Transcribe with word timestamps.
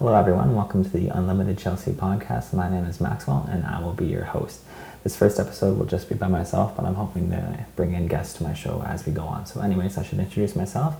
Hello, 0.00 0.14
everyone. 0.14 0.56
Welcome 0.56 0.82
to 0.82 0.88
the 0.88 1.08
Unlimited 1.08 1.58
Chelsea 1.58 1.90
podcast. 1.90 2.54
My 2.54 2.70
name 2.70 2.86
is 2.86 3.02
Maxwell, 3.02 3.46
and 3.52 3.66
I 3.66 3.82
will 3.82 3.92
be 3.92 4.06
your 4.06 4.24
host. 4.24 4.60
This 5.04 5.14
first 5.14 5.38
episode 5.38 5.76
will 5.76 5.84
just 5.84 6.08
be 6.08 6.14
by 6.14 6.26
myself, 6.26 6.74
but 6.74 6.86
I'm 6.86 6.94
hoping 6.94 7.28
to 7.32 7.66
bring 7.76 7.92
in 7.92 8.08
guests 8.08 8.38
to 8.38 8.42
my 8.42 8.54
show 8.54 8.82
as 8.86 9.04
we 9.04 9.12
go 9.12 9.24
on. 9.24 9.44
So, 9.44 9.60
anyways, 9.60 9.98
I 9.98 10.02
should 10.02 10.18
introduce 10.18 10.56
myself. 10.56 10.96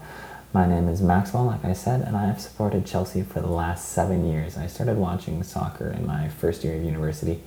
My 0.52 0.66
name 0.66 0.86
is 0.86 1.00
Maxwell, 1.00 1.46
like 1.46 1.64
I 1.64 1.72
said, 1.72 2.02
and 2.02 2.14
I 2.14 2.26
have 2.26 2.42
supported 2.42 2.84
Chelsea 2.84 3.22
for 3.22 3.40
the 3.40 3.46
last 3.46 3.88
seven 3.88 4.30
years. 4.30 4.58
I 4.58 4.66
started 4.66 4.98
watching 4.98 5.42
soccer 5.44 5.88
in 5.88 6.06
my 6.06 6.28
first 6.28 6.62
year 6.62 6.76
of 6.76 6.84
university, 6.84 7.40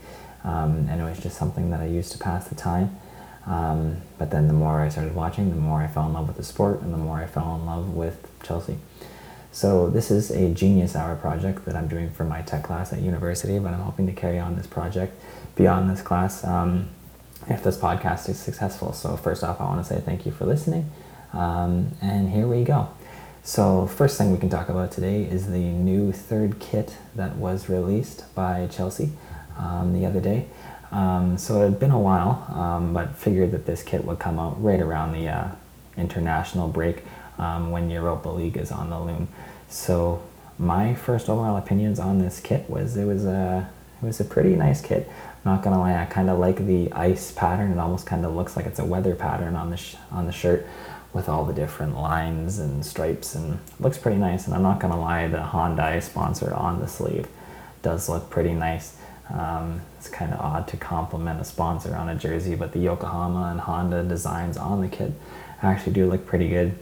um, 0.43 0.87
and 0.89 1.01
it 1.01 1.03
was 1.03 1.19
just 1.19 1.37
something 1.37 1.69
that 1.69 1.81
I 1.81 1.85
used 1.85 2.11
to 2.13 2.17
pass 2.17 2.47
the 2.47 2.55
time. 2.55 2.99
Um, 3.45 3.97
but 4.17 4.31
then 4.31 4.47
the 4.47 4.53
more 4.53 4.81
I 4.81 4.89
started 4.89 5.13
watching, 5.13 5.51
the 5.51 5.55
more 5.55 5.83
I 5.83 5.87
fell 5.87 6.07
in 6.07 6.13
love 6.13 6.25
with 6.25 6.37
the 6.37 6.43
sport, 6.43 6.81
and 6.81 6.91
the 6.91 6.97
more 6.97 7.17
I 7.17 7.27
fell 7.27 7.55
in 7.57 7.67
love 7.67 7.93
with 7.93 8.27
Chelsea. 8.41 8.79
So 9.53 9.87
this 9.87 10.09
is 10.09 10.31
a 10.31 10.49
Genius 10.49 10.95
Hour 10.95 11.15
project 11.15 11.63
that 11.65 11.75
I'm 11.75 11.87
doing 11.87 12.09
for 12.09 12.23
my 12.23 12.41
tech 12.41 12.63
class 12.63 12.91
at 12.91 13.01
university, 13.01 13.59
but 13.59 13.71
I'm 13.71 13.81
hoping 13.81 14.07
to 14.07 14.11
carry 14.11 14.39
on 14.39 14.55
this 14.55 14.65
project 14.65 15.13
beyond 15.55 15.91
this 15.91 16.01
class 16.01 16.43
um, 16.43 16.89
if 17.47 17.63
this 17.63 17.77
podcast 17.77 18.27
is 18.29 18.39
successful. 18.39 18.93
So 18.93 19.15
first 19.15 19.43
off, 19.43 19.61
I 19.61 19.65
want 19.65 19.85
to 19.85 19.93
say 19.93 20.01
thank 20.01 20.25
you 20.25 20.31
for 20.31 20.47
listening, 20.47 20.89
um, 21.33 21.91
and 22.01 22.31
here 22.31 22.47
we 22.47 22.63
go. 22.63 22.89
So 23.43 23.85
first 23.85 24.17
thing 24.17 24.31
we 24.31 24.39
can 24.39 24.49
talk 24.49 24.69
about 24.69 24.91
today 24.91 25.21
is 25.21 25.45
the 25.45 25.59
new 25.59 26.11
third 26.11 26.59
kit 26.59 26.97
that 27.13 27.35
was 27.35 27.69
released 27.69 28.33
by 28.33 28.67
Chelsea 28.71 29.11
um, 29.59 29.93
the 29.93 30.07
other 30.07 30.19
day. 30.19 30.47
Um, 30.89 31.37
so 31.37 31.61
it 31.61 31.65
had 31.65 31.79
been 31.79 31.91
a 31.91 31.99
while, 31.99 32.47
um, 32.49 32.91
but 32.91 33.15
figured 33.15 33.51
that 33.51 33.67
this 33.67 33.83
kit 33.83 34.03
would 34.03 34.17
come 34.17 34.39
out 34.39 34.59
right 34.63 34.79
around 34.79 35.11
the 35.11 35.27
uh, 35.27 35.51
international 35.95 36.69
break 36.69 37.03
um, 37.37 37.71
when 37.71 37.89
Europa 37.89 38.29
League 38.29 38.57
is 38.57 38.71
on 38.71 38.89
the 38.89 38.99
loom. 38.99 39.27
So 39.69 40.21
my 40.57 40.93
first 40.93 41.29
overall 41.29 41.57
opinions 41.57 41.99
on 41.99 42.19
this 42.19 42.39
kit 42.39 42.69
was 42.69 42.95
it 42.97 43.05
was 43.05 43.25
a 43.25 43.69
it 44.01 44.05
was 44.05 44.19
a 44.19 44.25
pretty 44.25 44.55
nice 44.55 44.81
kit. 44.81 45.09
I'm 45.45 45.53
not 45.53 45.63
gonna 45.63 45.79
lie, 45.79 46.01
I 46.01 46.05
kind 46.05 46.29
of 46.29 46.39
like 46.39 46.65
the 46.65 46.91
ice 46.91 47.31
pattern. 47.31 47.71
It 47.71 47.79
almost 47.79 48.05
kind 48.05 48.25
of 48.25 48.35
looks 48.35 48.55
like 48.55 48.65
it's 48.65 48.79
a 48.79 48.85
weather 48.85 49.15
pattern 49.15 49.55
on 49.55 49.69
the 49.69 49.81
on 50.11 50.25
the 50.25 50.31
shirt 50.31 50.67
with 51.13 51.29
all 51.29 51.45
the 51.45 51.53
different 51.53 51.95
lines 51.95 52.59
and 52.59 52.83
stripes 52.85 53.35
and 53.35 53.59
looks 53.79 53.97
pretty 53.97 54.17
nice. 54.17 54.45
And 54.45 54.55
I'm 54.55 54.63
not 54.63 54.79
gonna 54.79 54.99
lie, 54.99 55.27
the 55.27 55.37
Hyundai 55.37 56.01
sponsor 56.01 56.53
on 56.53 56.79
the 56.79 56.87
sleeve 56.87 57.27
does 57.81 58.09
look 58.09 58.29
pretty 58.29 58.53
nice. 58.53 58.97
Um, 59.29 59.81
it's 59.97 60.09
kind 60.09 60.33
of 60.33 60.39
odd 60.39 60.67
to 60.69 60.77
compliment 60.77 61.39
a 61.39 61.43
sponsor 61.43 61.95
on 61.95 62.09
a 62.09 62.15
jersey, 62.15 62.55
but 62.55 62.73
the 62.73 62.79
Yokohama 62.79 63.49
and 63.51 63.61
Honda 63.61 64.03
designs 64.03 64.57
on 64.57 64.81
the 64.81 64.87
kit 64.87 65.13
actually 65.61 65.93
do 65.93 66.09
look 66.09 66.25
pretty 66.25 66.49
good. 66.49 66.77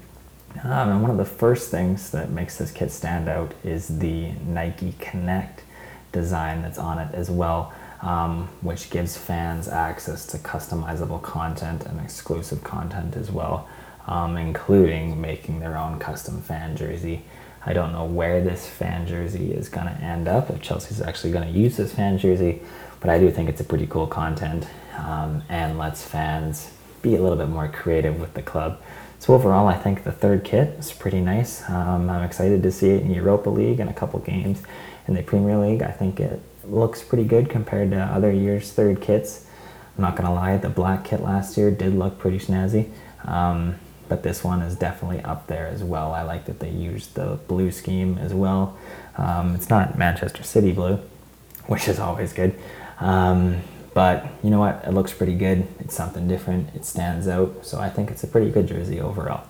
Um, 0.64 0.90
and 0.90 1.02
one 1.02 1.12
of 1.12 1.18
the 1.18 1.26
first 1.26 1.72
things 1.72 2.12
that 2.12 2.30
makes 2.30 2.58
this 2.58 2.72
kit 2.72 2.92
stand 2.92 3.30
out 3.30 3.54
is 3.64 4.00
the 4.00 4.32
Nike 4.46 4.94
Connect 5.00 5.64
design 6.12 6.62
that's 6.62 6.78
on 6.78 7.00
it 7.00 7.14
as 7.14 7.32
well, 7.32 7.74
um, 8.02 8.50
which 8.62 8.90
gives 8.90 9.18
fans 9.18 9.68
access 9.68 10.26
to 10.28 10.38
customizable 10.38 11.22
content 11.22 11.86
and 11.86 12.00
exclusive 12.02 12.64
content 12.64 13.16
as 13.16 13.32
well, 13.32 13.68
um, 14.08 14.38
including 14.38 15.20
making 15.22 15.60
their 15.60 15.78
own 15.78 16.00
custom 16.00 16.42
fan 16.42 16.76
jersey. 16.76 17.24
I 17.66 17.74
don't 17.74 17.92
know 17.92 18.06
where 18.06 18.42
this 18.42 18.68
fan 18.68 19.08
jersey 19.08 19.52
is 19.52 19.70
going 19.70 19.88
to 19.88 19.94
end 19.94 20.28
up, 20.28 20.50
if 20.50 20.62
Chelsea's 20.62 21.02
actually 21.02 21.32
going 21.32 21.52
to 21.52 21.58
use 21.58 21.78
this 21.78 21.94
fan 21.94 22.18
jersey, 22.18 22.62
but 23.00 23.10
I 23.10 23.20
do 23.20 23.32
think 23.32 23.50
it's 23.50 23.62
a 23.62 23.64
pretty 23.64 23.88
cool 23.88 24.08
content 24.08 24.68
um, 24.98 25.44
and 25.48 25.78
lets 25.78 26.04
fans 26.04 26.72
be 27.02 27.16
a 27.16 27.22
little 27.22 27.38
bit 27.38 27.50
more 27.50 27.68
creative 27.68 28.20
with 28.20 28.34
the 28.34 28.42
club. 28.42 28.80
So 29.22 29.36
overall, 29.36 29.68
I 29.68 29.78
think 29.78 30.04
the 30.04 30.12
third 30.12 30.44
kit 30.44 30.70
is 30.80 30.92
pretty 30.92 31.22
nice. 31.22 31.70
Um, 31.70 32.10
I'm 32.10 32.24
excited 32.24 32.64
to 32.64 32.72
see 32.72 32.90
it 32.90 33.04
in 33.04 33.14
Europa 33.14 33.52
League 33.52 33.80
and 33.80 33.88
a 33.88 33.94
couple 33.94 34.20
games 34.20 34.64
in 35.08 35.14
the 35.14 35.22
Premier 35.22 35.60
League. 35.60 35.84
I 35.84 35.92
think 35.92 36.20
it 36.20 36.42
looks 36.64 37.04
pretty 37.04 37.26
good 37.26 37.48
compared 37.48 37.92
to 37.92 38.00
other 38.00 38.32
years' 38.32 38.72
third 38.74 39.00
kits. 39.00 39.46
I'm 39.96 40.02
not 40.02 40.16
gonna 40.16 40.34
lie, 40.34 40.58
the 40.58 40.70
black 40.70 41.06
kit 41.06 41.22
last 41.22 41.56
year 41.56 41.70
did 41.70 41.94
look 41.94 42.18
pretty 42.18 42.40
snazzy, 42.40 42.90
um, 43.24 43.76
but 44.10 44.24
this 44.24 44.44
one 44.44 44.64
is 44.64 44.76
definitely 44.76 45.22
up 45.22 45.46
there 45.46 45.68
as 45.68 45.84
well. 45.84 46.14
I 46.14 46.24
like 46.24 46.46
that 46.46 46.60
they 46.60 46.72
used 46.72 47.14
the 47.14 47.38
blue 47.48 47.70
scheme 47.70 48.18
as 48.18 48.34
well. 48.34 48.76
Um, 49.20 49.54
it's 49.54 49.70
not 49.70 50.00
Manchester 50.00 50.42
City 50.42 50.72
blue, 50.72 50.96
which 51.68 51.88
is 51.88 52.00
always 52.00 52.34
good. 52.34 52.56
Um, 53.00 53.62
but 53.94 54.26
you 54.44 54.50
know 54.50 54.60
what? 54.60 54.84
It 54.86 54.92
looks 54.94 55.14
pretty 55.14 55.36
good. 55.36 55.68
It's 55.80 55.96
something 55.96 56.28
different. 56.28 56.74
It 56.76 56.86
stands 56.86 57.28
out. 57.28 57.66
So 57.66 57.80
I 57.80 57.90
think 57.90 58.10
it's 58.10 58.24
a 58.24 58.28
pretty 58.28 58.50
good 58.50 58.68
jersey 58.68 59.02
overall. 59.02 59.48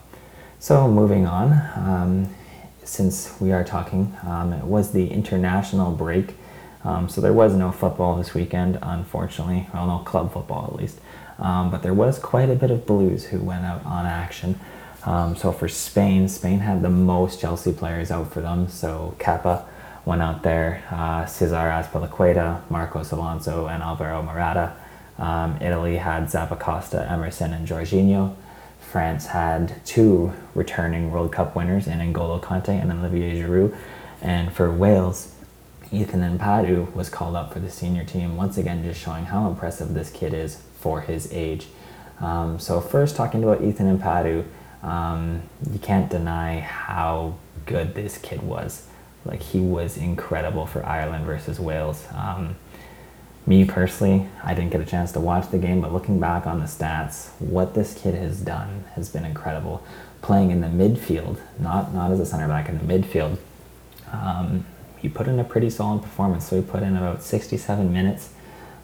So 0.59 0.87
moving 0.87 1.25
on, 1.25 1.51
um, 1.75 2.35
since 2.83 3.39
we 3.39 3.51
are 3.51 3.63
talking, 3.63 4.15
um, 4.23 4.53
it 4.53 4.63
was 4.63 4.91
the 4.91 5.09
international 5.09 5.91
break. 5.91 6.35
Um, 6.83 7.09
so 7.09 7.21
there 7.21 7.33
was 7.33 7.53
no 7.53 7.71
football 7.71 8.15
this 8.15 8.33
weekend, 8.33 8.79
unfortunately. 8.81 9.67
Well, 9.73 9.87
no 9.87 9.99
club 9.99 10.33
football 10.33 10.65
at 10.65 10.75
least. 10.75 10.99
Um, 11.37 11.71
but 11.71 11.83
there 11.83 11.93
was 11.93 12.19
quite 12.19 12.49
a 12.49 12.55
bit 12.55 12.71
of 12.71 12.85
Blues 12.85 13.25
who 13.25 13.39
went 13.39 13.65
out 13.65 13.85
on 13.85 14.05
action. 14.05 14.59
Um, 15.03 15.35
so 15.35 15.51
for 15.51 15.67
Spain, 15.67 16.27
Spain 16.27 16.59
had 16.59 16.81
the 16.81 16.89
most 16.89 17.39
Chelsea 17.39 17.73
players 17.73 18.11
out 18.11 18.31
for 18.31 18.41
them. 18.41 18.67
So 18.67 19.15
Kepa 19.19 19.65
went 20.05 20.21
out 20.21 20.43
there. 20.43 20.83
Uh, 20.89 21.25
Cesar 21.25 21.55
Azpilicueta, 21.55 22.69
Marcos 22.69 23.11
Alonso, 23.11 23.67
and 23.67 23.83
Alvaro 23.83 24.21
Morata. 24.21 24.73
Um, 25.17 25.57
Italy 25.61 25.97
had 25.97 26.25
Zappacosta, 26.25 27.09
Emerson, 27.11 27.53
and 27.53 27.67
Jorginho. 27.67 28.35
France 28.79 29.27
had 29.27 29.85
two 29.85 30.33
returning 30.55 31.11
World 31.11 31.31
Cup 31.31 31.55
winners 31.55 31.87
in 31.87 31.99
N'Golo 31.99 32.41
Kanté 32.41 32.81
and 32.81 32.91
Olivier 32.91 33.41
Giroud. 33.41 33.75
And 34.21 34.51
for 34.51 34.71
Wales, 34.71 35.35
Ethan 35.91 36.21
Ampadu 36.21 36.93
was 36.93 37.09
called 37.09 37.35
up 37.35 37.53
for 37.53 37.59
the 37.59 37.69
senior 37.69 38.03
team, 38.03 38.35
once 38.35 38.57
again 38.57 38.83
just 38.83 38.99
showing 38.99 39.25
how 39.25 39.47
impressive 39.47 39.93
this 39.93 40.09
kid 40.09 40.33
is 40.33 40.61
for 40.79 41.01
his 41.01 41.31
age. 41.31 41.67
Um, 42.19 42.59
so 42.59 42.81
first 42.81 43.15
talking 43.15 43.43
about 43.43 43.63
Ethan 43.63 43.97
Ampadu, 43.97 44.45
um, 44.83 45.43
you 45.71 45.79
can't 45.79 46.09
deny 46.09 46.59
how 46.59 47.35
good 47.65 47.93
this 47.93 48.17
kid 48.17 48.41
was 48.41 48.87
like 49.25 49.41
he 49.41 49.59
was 49.59 49.97
incredible 49.97 50.65
for 50.65 50.85
Ireland 50.85 51.25
versus 51.25 51.59
Wales. 51.59 52.07
Um, 52.13 52.55
me 53.45 53.65
personally, 53.65 54.27
I 54.43 54.53
didn't 54.53 54.71
get 54.71 54.81
a 54.81 54.85
chance 54.85 55.11
to 55.13 55.19
watch 55.19 55.49
the 55.49 55.57
game, 55.57 55.81
but 55.81 55.91
looking 55.91 56.19
back 56.19 56.45
on 56.45 56.59
the 56.59 56.65
stats, 56.65 57.29
what 57.39 57.73
this 57.73 57.93
kid 57.95 58.13
has 58.15 58.39
done 58.39 58.85
has 58.93 59.09
been 59.09 59.25
incredible. 59.25 59.83
Playing 60.21 60.51
in 60.51 60.61
the 60.61 60.67
midfield, 60.67 61.39
not 61.59 61.93
not 61.93 62.11
as 62.11 62.19
a 62.19 62.25
center 62.25 62.47
back 62.47 62.69
in 62.69 62.77
the 62.77 62.83
midfield, 62.83 63.37
um, 64.11 64.65
he 64.97 65.09
put 65.09 65.27
in 65.27 65.39
a 65.39 65.43
pretty 65.43 65.69
solid 65.71 66.03
performance. 66.03 66.47
So 66.47 66.57
he 66.57 66.61
put 66.61 66.83
in 66.83 66.95
about 66.95 67.23
67 67.23 67.91
minutes. 67.91 68.29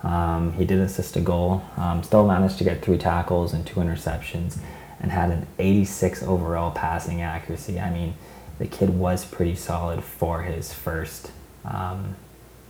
Um, 0.02 0.54
he 0.54 0.66
did 0.66 0.80
assist 0.80 1.16
a 1.16 1.22
goal. 1.22 1.64
Um, 1.76 2.02
still 2.02 2.26
managed 2.26 2.58
to 2.58 2.64
get 2.64 2.82
three 2.82 2.98
tackles 2.98 3.54
and 3.54 3.66
two 3.66 3.80
interceptions, 3.80 4.58
and 5.00 5.12
had 5.12 5.30
an 5.30 5.46
86 5.60 6.24
overall 6.24 6.72
passing 6.72 7.22
accuracy. 7.22 7.80
I 7.80 7.92
mean 7.92 8.16
the 8.60 8.68
kid 8.68 8.90
was 8.90 9.26
pretty 9.26 9.56
solid 9.56 10.04
for 10.04 10.44
his 10.44 10.74
first, 10.74 11.32
um, 11.66 12.16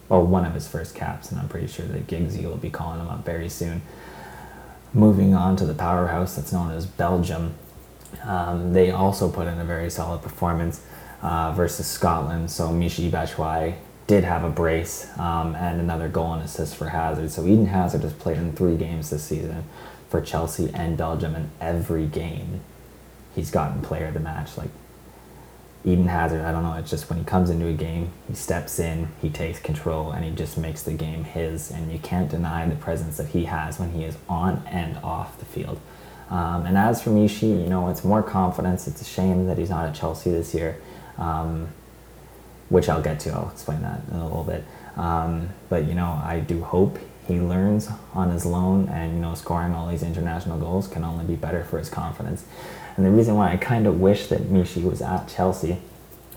or 0.09 0.23
one 0.23 0.45
of 0.45 0.53
his 0.53 0.67
first 0.67 0.95
caps, 0.95 1.31
and 1.31 1.39
I'm 1.39 1.47
pretty 1.47 1.67
sure 1.67 1.85
that 1.85 2.07
Giggsy 2.07 2.43
will 2.43 2.57
be 2.57 2.69
calling 2.69 2.99
him 2.99 3.07
up 3.07 3.25
very 3.25 3.49
soon. 3.49 3.81
Moving 4.93 5.33
on 5.33 5.55
to 5.57 5.65
the 5.65 5.73
powerhouse 5.73 6.35
that's 6.35 6.51
known 6.51 6.71
as 6.71 6.85
Belgium, 6.85 7.55
um, 8.23 8.73
they 8.73 8.91
also 8.91 9.29
put 9.29 9.47
in 9.47 9.59
a 9.59 9.65
very 9.65 9.89
solid 9.89 10.21
performance 10.21 10.81
uh, 11.21 11.51
versus 11.53 11.87
Scotland. 11.87 12.49
So 12.51 12.69
Michy 12.69 13.09
Batshuayi 13.09 13.75
did 14.07 14.23
have 14.23 14.43
a 14.43 14.49
brace 14.49 15.07
um, 15.19 15.55
and 15.55 15.81
another 15.81 16.07
goal 16.07 16.33
and 16.33 16.43
assist 16.43 16.75
for 16.75 16.89
Hazard. 16.89 17.31
So 17.31 17.45
Eden 17.45 17.67
Hazard 17.67 18.01
has 18.01 18.13
played 18.13 18.37
in 18.37 18.53
three 18.53 18.77
games 18.77 19.09
this 19.09 19.23
season 19.23 19.65
for 20.09 20.21
Chelsea 20.21 20.71
and 20.73 20.97
Belgium, 20.97 21.35
and 21.35 21.49
every 21.59 22.05
game 22.05 22.61
he's 23.35 23.51
gotten 23.51 23.81
player 23.81 24.07
of 24.07 24.13
the 24.13 24.21
match. 24.21 24.57
Like 24.57 24.69
Eden 25.87 26.07
Hazard, 26.09 26.41
I 26.41 26.51
don't 26.51 26.63
know, 26.63 26.73
it's 26.73 26.89
just 26.89 27.09
when 27.09 27.17
he 27.17 27.23
comes 27.23 27.49
into 27.49 27.65
a 27.67 27.73
game, 27.73 28.11
he 28.27 28.33
steps 28.33 28.77
in, 28.77 29.07
he 29.21 29.29
takes 29.29 29.57
control, 29.57 30.11
and 30.11 30.25
he 30.25 30.31
just 30.31 30.57
makes 30.57 30.83
the 30.83 30.91
game 30.91 31.23
his. 31.23 31.71
And 31.71 31.89
you 31.93 31.97
can't 31.97 32.29
deny 32.29 32.67
the 32.67 32.75
presence 32.75 33.15
that 33.15 33.29
he 33.29 33.45
has 33.45 33.79
when 33.79 33.91
he 33.91 34.03
is 34.03 34.17
on 34.27 34.61
and 34.67 34.97
off 34.97 35.39
the 35.39 35.45
field. 35.45 35.79
Um, 36.29 36.65
and 36.65 36.77
as 36.77 37.01
for 37.01 37.11
Michy, 37.11 37.63
you 37.63 37.69
know, 37.69 37.87
it's 37.87 38.03
more 38.03 38.21
confidence. 38.21 38.85
It's 38.85 39.01
a 39.01 39.05
shame 39.05 39.47
that 39.47 39.57
he's 39.57 39.69
not 39.69 39.85
at 39.85 39.95
Chelsea 39.95 40.29
this 40.29 40.53
year, 40.53 40.81
um, 41.17 41.69
which 42.67 42.89
I'll 42.89 43.01
get 43.01 43.21
to. 43.21 43.29
I'll 43.31 43.49
explain 43.49 43.81
that 43.83 44.01
in 44.11 44.17
a 44.17 44.27
little 44.27 44.43
bit. 44.43 44.65
Um, 44.97 45.51
but, 45.69 45.85
you 45.85 45.93
know, 45.93 46.21
I 46.21 46.41
do 46.41 46.63
hope 46.63 46.99
he 47.29 47.39
learns 47.39 47.87
on 48.13 48.31
his 48.31 48.45
loan 48.45 48.89
and, 48.89 49.13
you 49.13 49.21
know, 49.21 49.35
scoring 49.35 49.73
all 49.73 49.87
these 49.87 50.03
international 50.03 50.59
goals 50.59 50.89
can 50.89 51.05
only 51.05 51.23
be 51.23 51.35
better 51.37 51.63
for 51.63 51.77
his 51.77 51.89
confidence. 51.89 52.43
And 52.97 53.05
the 53.05 53.11
reason 53.11 53.35
why 53.35 53.53
I 53.53 53.57
kind 53.57 53.85
of 53.85 54.01
wish 54.01 54.27
that 54.27 54.51
Michy 54.51 54.83
was 54.83 55.01
at 55.03 55.27
Chelsea, 55.27 55.77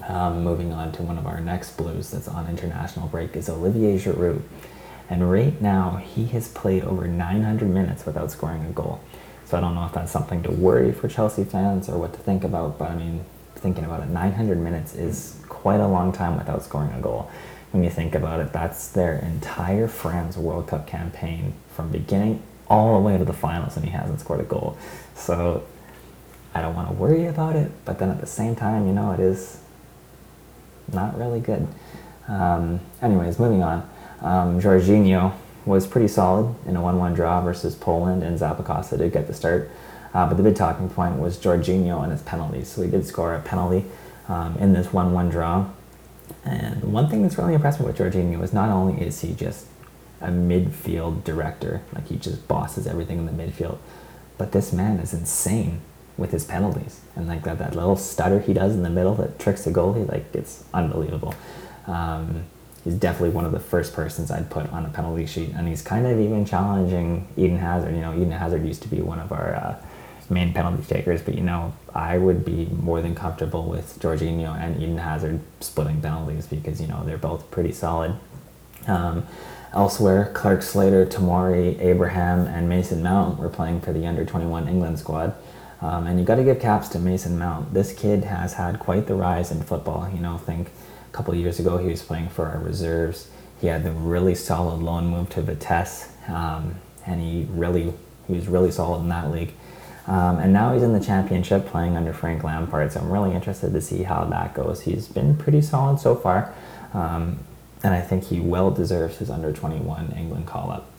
um, 0.06 0.44
moving 0.44 0.72
on 0.72 0.92
to 0.92 1.02
one 1.02 1.16
of 1.16 1.26
our 1.26 1.40
next 1.40 1.76
Blues 1.78 2.10
that's 2.10 2.28
on 2.28 2.48
international 2.48 3.08
break, 3.08 3.34
is 3.34 3.48
Olivier 3.48 3.98
Giroud. 3.98 4.42
And 5.08 5.30
right 5.30 5.60
now, 5.60 5.96
he 5.96 6.26
has 6.26 6.48
played 6.48 6.84
over 6.84 7.08
900 7.08 7.68
minutes 7.68 8.04
without 8.04 8.30
scoring 8.30 8.64
a 8.66 8.70
goal. 8.70 9.00
So 9.46 9.56
I 9.56 9.60
don't 9.60 9.74
know 9.74 9.86
if 9.86 9.92
that's 9.92 10.12
something 10.12 10.42
to 10.44 10.50
worry 10.50 10.92
for 10.92 11.08
Chelsea 11.08 11.44
fans 11.44 11.88
or 11.88 11.98
what 11.98 12.12
to 12.12 12.20
think 12.20 12.44
about, 12.44 12.78
but 12.78 12.90
I 12.90 12.94
mean, 12.94 13.24
thinking 13.56 13.84
about 13.84 14.02
it, 14.02 14.08
900 14.10 14.58
minutes 14.58 14.94
is 14.94 15.42
quite 15.48 15.80
a 15.80 15.88
long 15.88 16.12
time 16.12 16.36
without 16.36 16.62
scoring 16.62 16.92
a 16.92 17.00
goal. 17.00 17.30
When 17.72 17.82
you 17.82 17.90
think 17.90 18.14
about 18.14 18.40
it, 18.40 18.52
that's 18.52 18.88
their 18.88 19.16
entire 19.16 19.88
France 19.88 20.36
World 20.36 20.68
Cup 20.68 20.86
campaign 20.86 21.54
from 21.74 21.90
beginning 21.90 22.42
all 22.68 23.00
the 23.00 23.04
way 23.04 23.18
to 23.18 23.24
the 23.24 23.32
finals, 23.32 23.76
and 23.76 23.84
he 23.84 23.90
hasn't 23.90 24.20
scored 24.20 24.40
a 24.40 24.44
goal. 24.44 24.76
So 25.16 25.64
I 26.55 26.61
don't 26.62 26.75
want 26.75 26.88
to 26.88 26.94
worry 26.94 27.26
about 27.26 27.56
it, 27.56 27.70
but 27.85 27.99
then 27.99 28.11
at 28.11 28.20
the 28.20 28.26
same 28.26 28.56
time, 28.56 28.87
you 28.87 28.93
know, 28.93 29.12
it 29.12 29.20
is 29.20 29.61
not 30.93 31.17
really 31.17 31.41
good. 31.41 31.67
Um, 32.29 32.81
anyways, 33.00 33.38
moving 33.38 33.62
on. 33.62 33.88
Um, 34.20 34.61
Jorginho 34.61 35.32
was 35.64 35.87
pretty 35.87 36.08
solid 36.08 36.55
in 36.67 36.76
a 36.76 36.81
1-1 36.81 37.14
draw 37.14 37.41
versus 37.41 37.75
Poland, 37.75 38.23
and 38.23 38.38
Zappacosta 38.38 38.99
did 38.99 39.12
get 39.12 39.26
the 39.26 39.35
start. 39.35 39.70
Uh, 40.12 40.26
but 40.26 40.37
the 40.37 40.43
big 40.43 40.56
talking 40.56 40.88
point 40.88 41.19
was 41.19 41.38
Jorginho 41.38 42.02
and 42.02 42.11
his 42.11 42.23
penalties. 42.23 42.69
So 42.69 42.82
he 42.82 42.91
did 42.91 43.06
score 43.06 43.35
a 43.35 43.41
penalty 43.41 43.85
um, 44.29 44.56
in 44.58 44.73
this 44.73 44.88
1-1 44.88 45.31
draw. 45.31 45.67
And 46.44 46.93
one 46.93 47.08
thing 47.08 47.23
that's 47.23 47.38
really 47.38 47.55
impressed 47.55 47.81
me 47.81 47.87
with 47.87 47.99
Jorginho 47.99 48.43
is 48.43 48.52
not 48.52 48.70
only 48.70 49.00
is 49.00 49.20
he 49.20 49.35
just 49.35 49.67
a 50.20 50.29
midfield 50.29 51.23
director, 51.23 51.82
like 51.94 52.08
he 52.08 52.17
just 52.17 52.47
bosses 52.49 52.87
everything 52.87 53.19
in 53.19 53.26
the 53.26 53.32
midfield, 53.32 53.79
but 54.37 54.52
this 54.52 54.73
man 54.73 54.99
is 54.99 55.14
insane 55.14 55.81
with 56.16 56.32
his 56.32 56.44
penalties. 56.44 57.00
And 57.16 57.26
like 57.26 57.44
that, 57.44 57.58
that 57.58 57.74
little 57.74 57.96
stutter 57.96 58.40
he 58.40 58.52
does 58.52 58.74
in 58.74 58.82
the 58.82 58.90
middle 58.90 59.14
that 59.16 59.38
tricks 59.38 59.64
the 59.64 59.70
goalie, 59.70 60.08
like 60.08 60.34
it's 60.34 60.64
unbelievable. 60.72 61.34
Um, 61.86 62.44
he's 62.84 62.94
definitely 62.94 63.30
one 63.30 63.44
of 63.44 63.52
the 63.52 63.60
first 63.60 63.94
persons 63.94 64.30
I'd 64.30 64.50
put 64.50 64.70
on 64.72 64.86
a 64.86 64.88
penalty 64.88 65.26
sheet, 65.26 65.50
and 65.54 65.68
he's 65.68 65.82
kind 65.82 66.06
of 66.06 66.18
even 66.18 66.44
challenging 66.44 67.28
Eden 67.36 67.58
Hazard. 67.58 67.94
You 67.94 68.00
know, 68.00 68.14
Eden 68.14 68.32
Hazard 68.32 68.66
used 68.66 68.82
to 68.82 68.88
be 68.88 69.00
one 69.00 69.18
of 69.18 69.32
our 69.32 69.54
uh, 69.54 69.82
main 70.30 70.52
penalty 70.52 70.82
takers, 70.84 71.22
but 71.22 71.34
you 71.34 71.42
know, 71.42 71.74
I 71.94 72.18
would 72.18 72.44
be 72.44 72.66
more 72.66 73.02
than 73.02 73.14
comfortable 73.14 73.64
with 73.64 73.98
Jorginho 74.00 74.56
and 74.58 74.80
Eden 74.80 74.98
Hazard 74.98 75.40
splitting 75.60 76.00
penalties 76.00 76.46
because 76.46 76.80
you 76.80 76.86
know 76.86 77.02
they're 77.04 77.18
both 77.18 77.50
pretty 77.50 77.72
solid. 77.72 78.14
Um, 78.86 79.26
elsewhere, 79.72 80.30
Clarke-Salter, 80.34 81.06
Tomori, 81.06 81.78
Abraham, 81.80 82.46
and 82.46 82.68
Mason 82.68 83.02
Mount 83.02 83.38
were 83.38 83.48
playing 83.48 83.80
for 83.80 83.92
the 83.92 84.06
under 84.06 84.24
21 84.24 84.68
England 84.68 84.98
squad. 84.98 85.34
Um, 85.82 86.06
and 86.06 86.18
you 86.18 86.26
got 86.26 86.36
to 86.36 86.44
give 86.44 86.60
caps 86.60 86.88
to 86.90 86.98
Mason 86.98 87.38
Mount. 87.38 87.72
This 87.72 87.92
kid 87.92 88.24
has 88.24 88.54
had 88.54 88.78
quite 88.78 89.06
the 89.06 89.14
rise 89.14 89.50
in 89.50 89.62
football. 89.62 90.10
You 90.12 90.20
know, 90.20 90.34
I 90.34 90.38
think 90.38 90.68
a 90.68 91.16
couple 91.16 91.34
years 91.34 91.58
ago 91.58 91.78
he 91.78 91.88
was 91.88 92.02
playing 92.02 92.28
for 92.28 92.46
our 92.46 92.58
reserves. 92.58 93.30
He 93.60 93.66
had 93.66 93.82
the 93.82 93.92
really 93.92 94.34
solid 94.34 94.80
loan 94.80 95.06
move 95.06 95.30
to 95.30 95.42
Vitesse, 95.42 96.12
um, 96.28 96.76
and 97.06 97.20
he 97.20 97.46
really 97.50 97.92
he 98.26 98.34
was 98.34 98.48
really 98.48 98.70
solid 98.70 99.00
in 99.00 99.08
that 99.08 99.30
league. 99.30 99.52
Um, 100.06 100.38
and 100.38 100.52
now 100.52 100.72
he's 100.72 100.82
in 100.82 100.92
the 100.92 101.00
championship 101.00 101.66
playing 101.66 101.96
under 101.96 102.12
Frank 102.12 102.42
Lampard. 102.42 102.92
So 102.92 103.00
I'm 103.00 103.10
really 103.10 103.34
interested 103.34 103.72
to 103.72 103.80
see 103.80 104.02
how 104.02 104.24
that 104.24 104.54
goes. 104.54 104.82
He's 104.82 105.08
been 105.08 105.36
pretty 105.36 105.62
solid 105.62 106.00
so 106.00 106.14
far, 106.14 106.54
um, 106.94 107.38
and 107.82 107.94
I 107.94 108.00
think 108.00 108.24
he 108.24 108.40
well 108.40 108.70
deserves 108.70 109.18
his 109.18 109.30
under 109.30 109.52
21 109.52 110.14
England 110.16 110.46
call 110.46 110.70
up. 110.70 110.90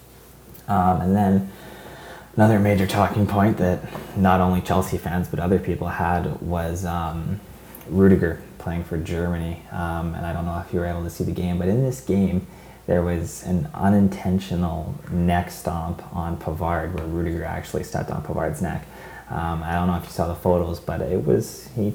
Um, 0.68 1.02
and 1.02 1.16
then 1.16 1.52
another 2.36 2.60
major 2.60 2.88
talking 2.88 3.28
point 3.28 3.58
that 3.58 3.82
not 4.18 4.42
only 4.42 4.62
Chelsea 4.62 4.98
fans 4.98 5.28
but 5.28 5.40
other 5.40 5.60
people 5.60 5.88
had 5.88 6.42
was 6.42 6.86
um, 6.86 7.40
Rudiger 7.90 8.42
playing 8.58 8.84
for 8.84 8.98
Germany. 8.98 9.62
Um, 9.72 10.16
and 10.16 10.26
I 10.26 10.34
don't 10.34 10.46
know 10.46 10.64
if 10.66 10.74
you 10.74 10.80
were 10.80 10.86
able 10.86 11.04
to 11.04 11.10
see 11.10 11.24
the 11.24 11.32
game, 11.32 11.58
but 11.58 11.68
in 11.68 11.84
this 11.84 12.00
game, 12.02 12.48
there 12.88 13.02
was 13.02 13.44
an 13.44 13.70
unintentional 13.74 14.96
neck 15.12 15.52
stomp 15.52 16.04
on 16.16 16.38
Pavard 16.38 16.94
where 16.94 17.06
Rudiger 17.06 17.44
actually 17.44 17.84
stepped 17.84 18.10
on 18.10 18.24
Pavard's 18.24 18.62
neck. 18.62 18.86
Um, 19.30 19.64
I 19.64 19.74
don't 19.74 19.88
know 19.88 19.96
if 19.96 20.04
you 20.04 20.12
saw 20.12 20.28
the 20.28 20.36
photos, 20.36 20.80
but 20.80 21.02
it 21.02 21.26
was 21.26 21.70
he 21.76 21.94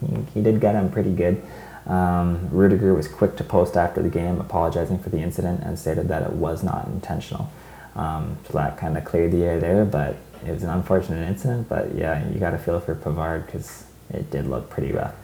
he, 0.00 0.16
he 0.34 0.42
did 0.42 0.60
get 0.60 0.74
him 0.74 0.90
pretty 0.90 1.12
good. 1.12 1.42
Um, 1.86 2.48
Rudiger 2.50 2.94
was 2.94 3.08
quick 3.08 3.36
to 3.36 3.44
post 3.44 3.76
after 3.76 4.02
the 4.02 4.08
game, 4.08 4.40
apologizing 4.40 4.98
for 4.98 5.10
the 5.10 5.18
incident 5.18 5.62
and 5.62 5.78
stated 5.78 6.08
that 6.08 6.22
it 6.22 6.32
was 6.32 6.62
not 6.62 6.86
intentional. 6.86 7.50
Um, 7.94 8.38
so 8.46 8.54
that 8.54 8.78
kind 8.78 8.96
of 8.96 9.04
cleared 9.04 9.32
the 9.32 9.42
air 9.44 9.60
there, 9.60 9.84
but 9.84 10.16
it 10.46 10.52
was 10.52 10.62
an 10.62 10.70
unfortunate 10.70 11.28
incident. 11.28 11.68
But 11.68 11.94
yeah, 11.94 12.26
you 12.28 12.38
got 12.38 12.50
to 12.50 12.58
feel 12.58 12.80
for 12.80 12.94
Pavard 12.94 13.46
because 13.46 13.84
it 14.10 14.30
did 14.30 14.46
look 14.46 14.70
pretty 14.70 14.92
rough. 14.92 15.14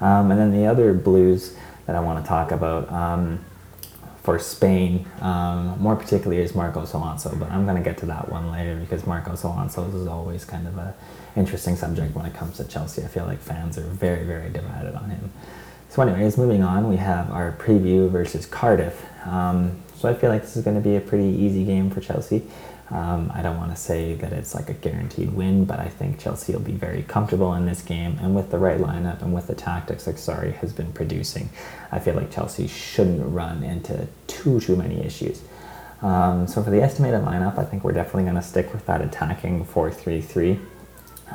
Um, 0.00 0.30
and 0.30 0.40
then 0.40 0.52
the 0.52 0.66
other 0.66 0.92
blues 0.94 1.56
that 1.86 1.96
I 1.96 2.00
want 2.00 2.24
to 2.24 2.28
talk 2.28 2.50
about 2.50 2.90
um, 2.92 3.44
for 4.22 4.38
Spain, 4.38 5.06
um, 5.20 5.80
more 5.80 5.96
particularly 5.96 6.42
is 6.42 6.54
Marcos 6.54 6.92
Alonso, 6.92 7.34
but 7.36 7.50
I'm 7.50 7.64
going 7.64 7.76
to 7.76 7.82
get 7.82 7.98
to 7.98 8.06
that 8.06 8.28
one 8.28 8.50
later 8.50 8.76
because 8.76 9.06
Marcos 9.06 9.42
Alonso 9.42 9.84
is 9.88 10.06
always 10.06 10.44
kind 10.44 10.66
of 10.66 10.78
a 10.78 10.94
interesting 11.36 11.76
subject 11.76 12.14
when 12.14 12.26
it 12.26 12.34
comes 12.34 12.56
to 12.58 12.64
Chelsea. 12.64 13.02
I 13.02 13.08
feel 13.08 13.24
like 13.24 13.40
fans 13.40 13.78
are 13.78 13.82
very, 13.82 14.24
very 14.24 14.50
divided 14.50 14.94
on 14.94 15.10
him. 15.10 15.32
So, 15.88 16.02
anyways, 16.02 16.38
moving 16.38 16.62
on, 16.62 16.88
we 16.88 16.96
have 16.96 17.30
our 17.30 17.52
preview 17.52 18.10
versus 18.10 18.46
Cardiff. 18.46 19.04
Um, 19.26 19.82
so 20.02 20.08
I 20.08 20.14
feel 20.14 20.30
like 20.30 20.42
this 20.42 20.56
is 20.56 20.64
going 20.64 20.74
to 20.74 20.82
be 20.82 20.96
a 20.96 21.00
pretty 21.00 21.28
easy 21.28 21.64
game 21.64 21.88
for 21.88 22.00
Chelsea. 22.00 22.42
Um, 22.90 23.30
I 23.32 23.40
don't 23.40 23.56
want 23.56 23.70
to 23.70 23.80
say 23.80 24.14
that 24.14 24.32
it's 24.32 24.52
like 24.52 24.68
a 24.68 24.74
guaranteed 24.74 25.32
win, 25.32 25.64
but 25.64 25.78
I 25.78 25.86
think 25.86 26.18
Chelsea 26.18 26.52
will 26.52 26.60
be 26.60 26.72
very 26.72 27.04
comfortable 27.04 27.54
in 27.54 27.66
this 27.66 27.82
game. 27.82 28.18
And 28.20 28.34
with 28.34 28.50
the 28.50 28.58
right 28.58 28.80
lineup 28.80 29.22
and 29.22 29.32
with 29.32 29.46
the 29.46 29.54
tactics 29.54 30.08
like 30.08 30.16
Sarri 30.16 30.54
has 30.54 30.72
been 30.72 30.92
producing, 30.92 31.50
I 31.92 32.00
feel 32.00 32.14
like 32.14 32.32
Chelsea 32.32 32.66
shouldn't 32.66 33.32
run 33.32 33.62
into 33.62 34.08
too, 34.26 34.58
too 34.58 34.74
many 34.74 35.00
issues. 35.04 35.40
Um, 36.02 36.48
so 36.48 36.64
for 36.64 36.70
the 36.70 36.82
estimated 36.82 37.20
lineup, 37.22 37.56
I 37.56 37.64
think 37.64 37.84
we're 37.84 37.92
definitely 37.92 38.24
going 38.24 38.34
to 38.34 38.42
stick 38.42 38.72
with 38.72 38.84
that 38.86 39.02
attacking 39.02 39.64
4 39.66 39.92
3 39.92 40.20
3. 40.20 40.58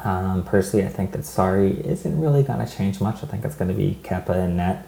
Um, 0.04 0.44
personally, 0.44 0.86
I 0.86 0.90
think 0.90 1.14
that 1.14 1.22
Sarri 1.22 1.80
isn't 1.86 2.20
really 2.20 2.44
going 2.44 2.64
to 2.64 2.70
change 2.70 3.00
much. 3.00 3.24
I 3.24 3.28
think 3.28 3.46
it's 3.46 3.56
going 3.56 3.70
to 3.70 3.74
be 3.74 3.98
Kepa 4.04 4.36
and 4.36 4.58
net 4.58 4.86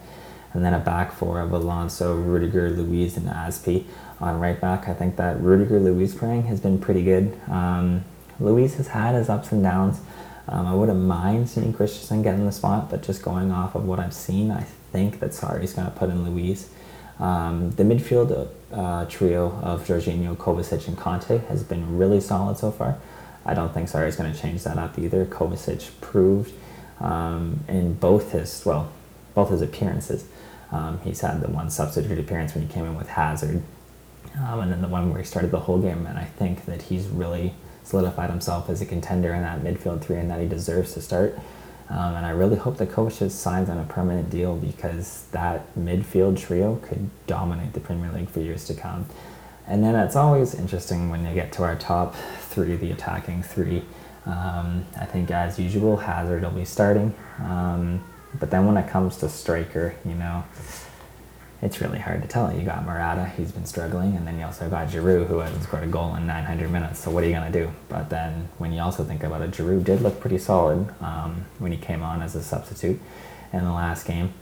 and 0.53 0.63
then 0.63 0.73
a 0.73 0.79
back 0.79 1.11
four 1.13 1.39
of 1.39 1.51
Alonso, 1.51 2.15
Rudiger, 2.15 2.69
Luiz, 2.69 3.17
and 3.17 3.27
Aspi 3.27 3.85
on 4.19 4.39
right 4.39 4.59
back. 4.59 4.87
I 4.87 4.93
think 4.93 5.15
that 5.17 5.39
Rudiger 5.41 5.79
Luiz 5.79 6.15
pairing 6.15 6.43
has 6.43 6.59
been 6.59 6.79
pretty 6.79 7.03
good. 7.03 7.39
Um, 7.47 8.03
Luiz 8.39 8.75
has 8.75 8.87
had 8.87 9.15
his 9.15 9.29
ups 9.29 9.51
and 9.51 9.61
downs. 9.61 9.99
Um, 10.47 10.65
I 10.65 10.73
wouldn't 10.73 10.99
mind 10.99 11.49
seeing 11.49 11.73
Christensen 11.73 12.23
get 12.23 12.35
in 12.35 12.45
the 12.45 12.51
spot, 12.51 12.89
but 12.89 13.03
just 13.03 13.21
going 13.21 13.51
off 13.51 13.75
of 13.75 13.85
what 13.85 13.99
I've 13.99 14.13
seen, 14.13 14.49
I 14.49 14.63
think 14.91 15.19
that 15.19 15.31
Sarri's 15.31 15.73
going 15.73 15.89
to 15.89 15.95
put 15.95 16.09
in 16.09 16.23
Luiz. 16.27 16.69
Um, 17.19 17.71
the 17.71 17.83
midfield 17.83 18.49
uh, 18.71 19.05
trio 19.05 19.51
of 19.61 19.85
Jorginho, 19.85 20.35
Kovacic, 20.35 20.87
and 20.87 20.97
Kanté 20.97 21.45
has 21.47 21.63
been 21.63 21.97
really 21.97 22.21
solid 22.21 22.57
so 22.57 22.71
far. 22.71 22.97
I 23.45 23.53
don't 23.53 23.73
think 23.73 23.89
Sarri's 23.89 24.15
going 24.15 24.33
to 24.33 24.39
change 24.39 24.63
that 24.63 24.77
up 24.77 24.97
either. 24.97 25.25
Kovacic 25.25 25.91
proved 26.01 26.53
um, 26.99 27.59
in 27.67 27.93
both 27.93 28.31
his, 28.31 28.63
well, 28.65 28.91
both 29.35 29.51
his 29.51 29.61
appearances 29.61 30.25
um, 30.71 30.99
he's 31.03 31.21
had 31.21 31.41
the 31.41 31.49
one 31.49 31.69
substitute 31.69 32.19
appearance 32.19 32.53
when 32.53 32.65
he 32.67 32.73
came 32.73 32.85
in 32.85 32.95
with 32.95 33.09
Hazard, 33.09 33.61
um, 34.39 34.59
and 34.59 34.71
then 34.71 34.81
the 34.81 34.87
one 34.87 35.09
where 35.09 35.19
he 35.19 35.25
started 35.25 35.51
the 35.51 35.59
whole 35.61 35.79
game. 35.79 36.05
And 36.05 36.17
I 36.17 36.25
think 36.25 36.65
that 36.65 36.83
he's 36.83 37.07
really 37.07 37.53
solidified 37.83 38.29
himself 38.29 38.69
as 38.69 38.81
a 38.81 38.85
contender 38.85 39.33
in 39.33 39.41
that 39.41 39.61
midfield 39.61 40.01
three, 40.01 40.17
and 40.17 40.29
that 40.29 40.39
he 40.39 40.47
deserves 40.47 40.93
to 40.93 41.01
start. 41.01 41.37
Um, 41.89 42.15
and 42.15 42.25
I 42.25 42.29
really 42.29 42.55
hope 42.55 42.77
that 42.77 42.91
Kovacic 42.91 43.31
signs 43.31 43.67
on 43.67 43.79
a 43.79 43.83
permanent 43.83 44.29
deal 44.29 44.55
because 44.55 45.25
that 45.31 45.75
midfield 45.75 46.39
trio 46.39 46.75
could 46.83 47.09
dominate 47.25 47.73
the 47.73 47.79
Premier 47.79 48.11
League 48.11 48.29
for 48.29 48.41
years 48.41 48.65
to 48.65 48.75
come. 48.75 49.07
And 49.65 49.83
then 49.83 49.95
it's 49.95 50.15
always 50.15 50.53
interesting 50.53 51.09
when 51.09 51.25
you 51.25 51.33
get 51.33 51.51
to 51.53 51.63
our 51.63 51.75
top 51.75 52.15
three, 52.41 52.75
the 52.75 52.91
attacking 52.91 53.41
three. 53.41 53.83
Um, 54.25 54.85
I 54.99 55.05
think, 55.05 55.31
as 55.31 55.57
usual, 55.57 55.97
Hazard 55.97 56.43
will 56.43 56.51
be 56.51 56.65
starting. 56.65 57.15
Um, 57.39 58.03
but 58.37 58.51
then 58.51 58.65
when 58.65 58.77
it 58.77 58.89
comes 58.89 59.17
to 59.17 59.29
striker, 59.29 59.95
you 60.05 60.13
know, 60.13 60.43
it's 61.61 61.81
really 61.81 61.99
hard 61.99 62.21
to 62.21 62.27
tell. 62.27 62.53
You 62.53 62.63
got 62.63 62.85
Morata, 62.85 63.25
he's 63.35 63.51
been 63.51 63.65
struggling, 63.65 64.15
and 64.15 64.25
then 64.25 64.39
you 64.39 64.45
also 64.45 64.69
got 64.69 64.87
Giroud, 64.87 65.27
who 65.27 65.39
hasn't 65.39 65.63
scored 65.63 65.83
a 65.83 65.87
goal 65.87 66.15
in 66.15 66.25
900 66.25 66.71
minutes. 66.71 66.99
So 66.99 67.11
what 67.11 67.23
are 67.23 67.27
you 67.27 67.33
gonna 67.33 67.51
do? 67.51 67.71
But 67.89 68.09
then 68.09 68.47
when 68.57 68.71
you 68.71 68.81
also 68.81 69.03
think 69.03 69.23
about 69.23 69.41
it, 69.41 69.51
Giroud 69.51 69.83
did 69.83 70.01
look 70.01 70.21
pretty 70.21 70.37
solid 70.37 70.93
um, 71.01 71.45
when 71.57 71.71
he 71.71 71.77
came 71.77 72.01
on 72.01 72.21
as 72.21 72.35
a 72.35 72.43
substitute 72.43 72.99
in 73.51 73.63
the 73.65 73.73
last 73.73 74.05
game. 74.05 74.33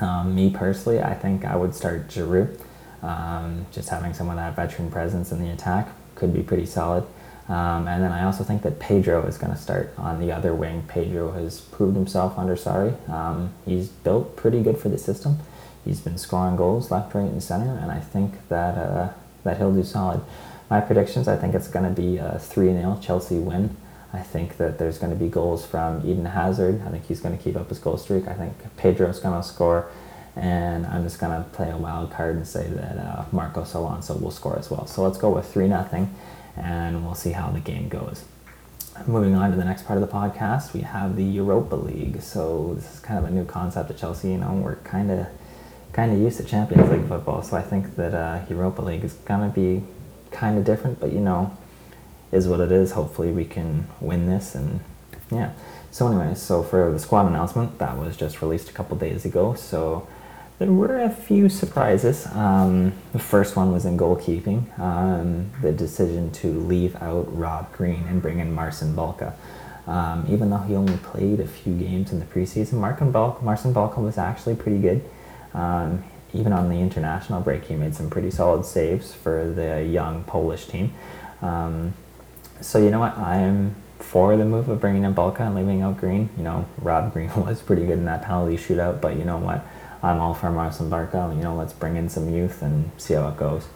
Um, 0.00 0.34
me 0.34 0.50
personally, 0.50 1.00
I 1.00 1.14
think 1.14 1.44
I 1.44 1.54
would 1.54 1.74
start 1.74 2.08
Giroud. 2.08 2.58
Um, 3.02 3.66
just 3.70 3.88
having 3.90 4.12
some 4.12 4.28
of 4.28 4.36
that 4.36 4.56
veteran 4.56 4.90
presence 4.90 5.30
in 5.30 5.40
the 5.40 5.50
attack 5.50 5.88
could 6.16 6.34
be 6.34 6.42
pretty 6.42 6.66
solid. 6.66 7.04
Um, 7.48 7.88
and 7.88 8.02
then 8.02 8.12
I 8.12 8.24
also 8.24 8.44
think 8.44 8.62
that 8.62 8.78
Pedro 8.78 9.24
is 9.26 9.38
going 9.38 9.52
to 9.52 9.58
start 9.58 9.94
on 9.96 10.20
the 10.20 10.30
other 10.30 10.54
wing. 10.54 10.84
Pedro 10.86 11.32
has 11.32 11.62
proved 11.62 11.96
himself 11.96 12.38
under 12.38 12.56
Sarri. 12.56 13.08
Um, 13.08 13.54
he's 13.64 13.88
built 13.88 14.36
pretty 14.36 14.62
good 14.62 14.76
for 14.76 14.90
the 14.90 14.98
system. 14.98 15.38
He's 15.84 16.00
been 16.00 16.18
scoring 16.18 16.56
goals 16.56 16.90
left, 16.90 17.14
right, 17.14 17.22
and 17.22 17.42
center, 17.42 17.78
and 17.78 17.90
I 17.90 18.00
think 18.00 18.48
that 18.48 18.76
uh, 18.76 19.12
that 19.44 19.56
he'll 19.56 19.72
do 19.72 19.82
solid. 19.82 20.20
My 20.68 20.80
predictions, 20.80 21.28
I 21.28 21.36
think 21.36 21.54
it's 21.54 21.68
going 21.68 21.94
to 21.94 22.00
be 22.00 22.18
a 22.18 22.38
3 22.38 22.66
0 22.72 22.98
Chelsea 23.00 23.38
win. 23.38 23.76
I 24.12 24.20
think 24.20 24.58
that 24.58 24.78
there's 24.78 24.98
going 24.98 25.12
to 25.12 25.18
be 25.18 25.28
goals 25.28 25.64
from 25.64 26.06
Eden 26.06 26.26
Hazard. 26.26 26.82
I 26.86 26.90
think 26.90 27.06
he's 27.06 27.20
going 27.20 27.36
to 27.36 27.42
keep 27.42 27.56
up 27.56 27.68
his 27.68 27.78
goal 27.78 27.96
streak. 27.96 28.26
I 28.26 28.34
think 28.34 28.54
Pedro's 28.76 29.20
going 29.20 29.40
to 29.40 29.46
score. 29.46 29.90
And 30.36 30.86
I'm 30.86 31.02
just 31.02 31.18
going 31.18 31.36
to 31.36 31.48
play 31.50 31.70
a 31.70 31.76
wild 31.76 32.12
card 32.12 32.36
and 32.36 32.46
say 32.46 32.68
that 32.68 32.96
uh, 32.96 33.24
Marcos 33.32 33.74
Alonso 33.74 34.16
will 34.16 34.30
score 34.30 34.58
as 34.58 34.70
well. 34.70 34.86
So 34.86 35.02
let's 35.02 35.18
go 35.18 35.30
with 35.30 35.50
3 35.50 35.68
0 35.68 36.08
and 36.58 37.04
we'll 37.04 37.14
see 37.14 37.32
how 37.32 37.50
the 37.50 37.60
game 37.60 37.88
goes. 37.88 38.24
moving 39.06 39.34
on 39.34 39.50
to 39.50 39.56
the 39.56 39.64
next 39.64 39.86
part 39.86 40.00
of 40.02 40.08
the 40.08 40.12
podcast, 40.12 40.72
we 40.72 40.80
have 40.80 41.16
the 41.16 41.24
Europa 41.24 41.76
League. 41.76 42.20
So 42.20 42.74
this 42.74 42.94
is 42.94 43.00
kind 43.00 43.18
of 43.18 43.24
a 43.24 43.30
new 43.30 43.44
concept 43.44 43.90
at 43.90 43.98
Chelsea. 43.98 44.30
You 44.30 44.38
know, 44.38 44.52
we're 44.52 44.76
kind 44.76 45.10
of 45.10 45.26
kind 45.92 46.12
of 46.12 46.18
used 46.18 46.36
to 46.38 46.44
Champions 46.44 46.90
League 46.90 47.08
football, 47.08 47.42
so 47.42 47.56
I 47.56 47.62
think 47.62 47.96
that 47.96 48.14
uh, 48.14 48.44
Europa 48.48 48.82
League 48.82 49.04
is 49.04 49.14
gonna 49.14 49.48
be 49.48 49.82
kind 50.30 50.58
of 50.58 50.64
different. 50.64 51.00
But 51.00 51.12
you 51.12 51.20
know, 51.20 51.56
is 52.32 52.46
what 52.48 52.60
it 52.60 52.72
is. 52.72 52.92
Hopefully, 52.92 53.32
we 53.32 53.44
can 53.44 53.86
win 54.00 54.26
this, 54.26 54.54
and 54.54 54.80
yeah. 55.30 55.52
So 55.90 56.06
anyway, 56.08 56.34
so 56.34 56.62
for 56.62 56.92
the 56.92 56.98
squad 56.98 57.26
announcement, 57.26 57.78
that 57.78 57.96
was 57.96 58.16
just 58.16 58.42
released 58.42 58.68
a 58.68 58.72
couple 58.72 58.96
days 58.96 59.24
ago. 59.24 59.54
So 59.54 60.06
there 60.58 60.72
were 60.72 61.00
a 61.00 61.10
few 61.10 61.48
surprises. 61.48 62.26
Um, 62.32 62.92
the 63.12 63.18
first 63.18 63.54
one 63.54 63.72
was 63.72 63.84
in 63.84 63.96
goalkeeping. 63.96 64.76
Um, 64.78 65.50
the 65.62 65.72
decision 65.72 66.32
to 66.32 66.48
leave 66.48 66.96
out 66.96 67.26
Rob 67.36 67.72
Green 67.72 68.04
and 68.08 68.20
bring 68.20 68.40
in 68.40 68.52
Marcin 68.52 68.94
Balka. 68.94 69.34
Um, 69.86 70.26
even 70.28 70.50
though 70.50 70.58
he 70.58 70.74
only 70.74 70.96
played 70.98 71.40
a 71.40 71.46
few 71.46 71.74
games 71.74 72.12
in 72.12 72.18
the 72.18 72.26
preseason, 72.26 72.74
Marcin 72.74 73.12
Balka, 73.12 73.42
Marcin 73.42 73.72
Balka 73.72 73.98
was 73.98 74.18
actually 74.18 74.56
pretty 74.56 74.78
good. 74.78 75.02
Um, 75.54 76.04
even 76.34 76.52
on 76.52 76.68
the 76.68 76.76
international 76.76 77.40
break, 77.40 77.64
he 77.64 77.74
made 77.74 77.94
some 77.94 78.10
pretty 78.10 78.30
solid 78.30 78.66
saves 78.66 79.14
for 79.14 79.50
the 79.50 79.82
young 79.84 80.24
Polish 80.24 80.66
team. 80.66 80.92
Um, 81.40 81.94
so 82.60 82.78
you 82.78 82.90
know 82.90 83.00
what? 83.00 83.16
I'm 83.16 83.76
for 83.98 84.36
the 84.36 84.44
move 84.44 84.68
of 84.68 84.80
bringing 84.80 85.04
in 85.04 85.14
Balka 85.14 85.40
and 85.40 85.54
leaving 85.54 85.82
out 85.82 85.98
Green. 85.98 86.28
You 86.36 86.42
know, 86.42 86.66
Rob 86.82 87.12
Green 87.12 87.34
was 87.46 87.62
pretty 87.62 87.86
good 87.86 87.98
in 87.98 88.04
that 88.06 88.22
penalty 88.22 88.56
shootout, 88.56 89.00
but 89.00 89.16
you 89.16 89.24
know 89.24 89.38
what? 89.38 89.64
I'm 90.02 90.20
all 90.20 90.34
for 90.34 90.50
Marcin 90.50 90.90
Balka. 90.90 91.34
You 91.36 91.42
know, 91.42 91.56
let's 91.56 91.72
bring 91.72 91.96
in 91.96 92.08
some 92.08 92.32
youth 92.32 92.62
and 92.62 92.90
see 92.96 93.14
how 93.14 93.28
it 93.28 93.36
goes. 93.36 93.66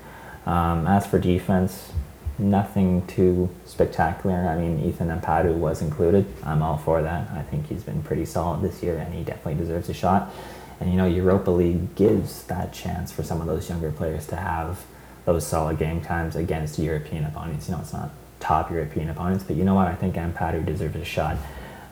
Um, 0.47 0.87
as 0.87 1.07
for 1.07 1.19
defense, 1.19 1.93
nothing 2.38 3.07
too 3.07 3.49
spectacular. 3.64 4.49
I 4.49 4.57
mean, 4.57 4.85
Ethan 4.85 5.09
Ampadu 5.09 5.55
was 5.55 5.83
included. 5.83 6.26
I'm 6.45 6.62
all 6.62 6.79
for 6.79 7.02
that. 7.02 7.31
I 7.31 7.43
think 7.43 7.69
he's 7.69 7.83
been 7.83 8.02
pretty 8.02 8.25
solid 8.25 8.62
this 8.62 8.83
year, 8.83 8.99
and 8.99 9.14
he 9.14 9.23
definitely 9.23 9.55
deserves 9.55 9.88
a 9.88 9.95
shot. 9.95 10.33
And 10.81 10.91
you 10.91 10.97
know, 10.97 11.07
Europa 11.07 11.50
League 11.50 11.95
gives 11.95 12.45
that 12.45 12.73
chance 12.73 13.12
for 13.12 13.23
some 13.23 13.41
of 13.41 13.47
those 13.47 13.69
younger 13.69 13.93
players 13.93 14.26
to 14.29 14.37
have 14.37 14.85
those 15.25 15.47
solid 15.47 15.79
game 15.79 16.00
times 16.00 16.35
against 16.35 16.79
European 16.79 17.25
opponents. 17.25 17.69
You 17.69 17.75
know, 17.75 17.81
it's 17.81 17.93
not 17.93 18.11
top 18.41 18.71
European 18.71 19.09
opponents, 19.09 19.45
but 19.45 19.55
you 19.55 19.64
know 19.64 19.75
what? 19.75 19.87
I 19.87 19.95
think 19.95 20.17
Ampadu 20.17 20.67
deserves 20.67 20.97
a 20.97 21.05
shot. 21.05 21.37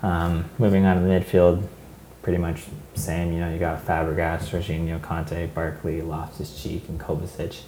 Um, 0.02 0.50
moving 0.58 0.84
on 0.86 0.96
to 0.96 1.02
the 1.02 1.08
midfield, 1.08 1.62
pretty 2.22 2.38
much 2.38 2.62
same. 2.94 3.32
You 3.32 3.40
know, 3.40 3.52
you 3.52 3.58
got 3.58 3.84
Fabregas, 3.84 4.48
Jorginho, 4.48 5.00
Kanté, 5.00 5.52
Barkley, 5.52 6.02
Loftus-Cheek, 6.02 6.88
and 6.88 7.00
Kovacic. 7.00 7.60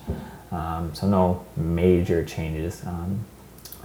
Um, 0.50 0.94
so 0.94 1.06
no 1.06 1.46
major 1.56 2.24
changes. 2.24 2.84
Um, 2.84 3.24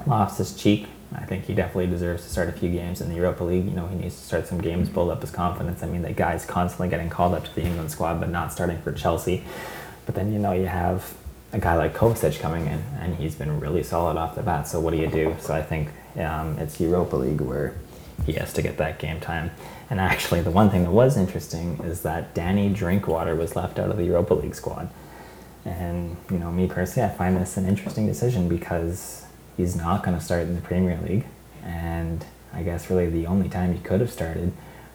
Loftus-Cheek, 0.06 0.88
I 1.16 1.24
think 1.26 1.46
he 1.46 1.54
definitely 1.54 1.88
deserves 1.88 2.24
to 2.24 2.30
start 2.30 2.50
a 2.50 2.52
few 2.52 2.70
games 2.70 3.00
in 3.00 3.10
the 3.10 3.16
Europa 3.16 3.44
League. 3.44 3.66
You 3.66 3.72
know, 3.72 3.88
he 3.88 3.96
needs 3.96 4.16
to 4.16 4.22
start 4.22 4.48
some 4.48 4.60
games, 4.60 4.90
build 4.90 5.10
up 5.10 5.22
his 5.22 5.32
confidence. 5.32 5.82
I 5.84 5.88
mean, 5.88 6.02
the 6.02 6.12
guy's 6.12 6.46
constantly 6.46 6.90
getting 6.90 7.10
called 7.10 7.34
up 7.34 7.46
to 7.46 7.56
the 7.56 7.62
England 7.62 7.92
squad, 7.92 8.20
but 8.20 8.30
not 8.30 8.52
starting 8.52 8.82
for 8.82 8.92
Chelsea. 8.92 9.44
But 10.06 10.16
then, 10.16 10.34
you 10.34 10.40
know, 10.40 10.52
you 10.52 10.66
have 10.66 11.14
a 11.54 11.60
guy 11.60 11.76
like 11.76 11.96
Kovacic 11.96 12.40
coming 12.42 12.68
in, 12.68 12.84
and 13.00 13.16
he's 13.16 13.36
been 13.36 13.62
really 13.62 13.84
solid 13.84 14.18
off 14.18 14.36
the 14.36 14.44
bat. 14.44 14.68
So 14.68 14.82
what 14.82 14.92
do 14.92 14.98
you 14.98 15.08
do? 15.08 15.36
So 15.40 15.54
I 15.54 15.62
think 15.62 15.90
um, 16.18 16.58
it's 16.60 16.80
Europa 16.80 17.16
League 17.16 17.42
where 17.42 17.76
he 18.26 18.34
has 18.34 18.52
to 18.54 18.62
get 18.62 18.78
that 18.78 19.00
game 19.00 19.22
time. 19.22 19.52
And 19.89 20.00
actually, 20.00 20.41
the 20.41 20.51
one 20.51 20.70
thing 20.70 20.84
that 20.84 20.91
was 20.91 21.15
interesting 21.15 21.79
is 21.84 22.01
that 22.01 22.34
Danny 22.34 22.70
Drinkwater 22.70 23.36
was 23.36 23.56
left 23.56 23.79
out 23.79 23.89
of 23.89 23.98
the 23.98 24.03
Europa 24.03 24.34
League 24.34 24.56
squad. 24.56 24.89
And, 25.63 26.17
you 26.29 26.39
know, 26.39 26.51
me 26.51 26.67
personally, 26.67 27.10
I 27.10 27.13
find 27.13 27.38
this 27.38 27.58
an 27.58 27.65
interesting 27.67 28.06
decision 28.06 28.50
because 28.50 29.25
he's 29.56 29.75
not 29.75 30.03
going 30.03 30.17
to 30.17 30.24
start 30.24 30.44
in 30.44 30.56
the 30.56 30.62
Premier 30.62 31.00
League. 31.06 31.25
And 31.63 32.25
I 32.53 32.63
guess 32.63 32.89
really 32.89 33.10
the 33.10 33.27
only 33.27 33.50
time 33.50 33.74
he 33.74 33.79
could 33.79 34.01
have 34.01 34.12
started 34.12 34.51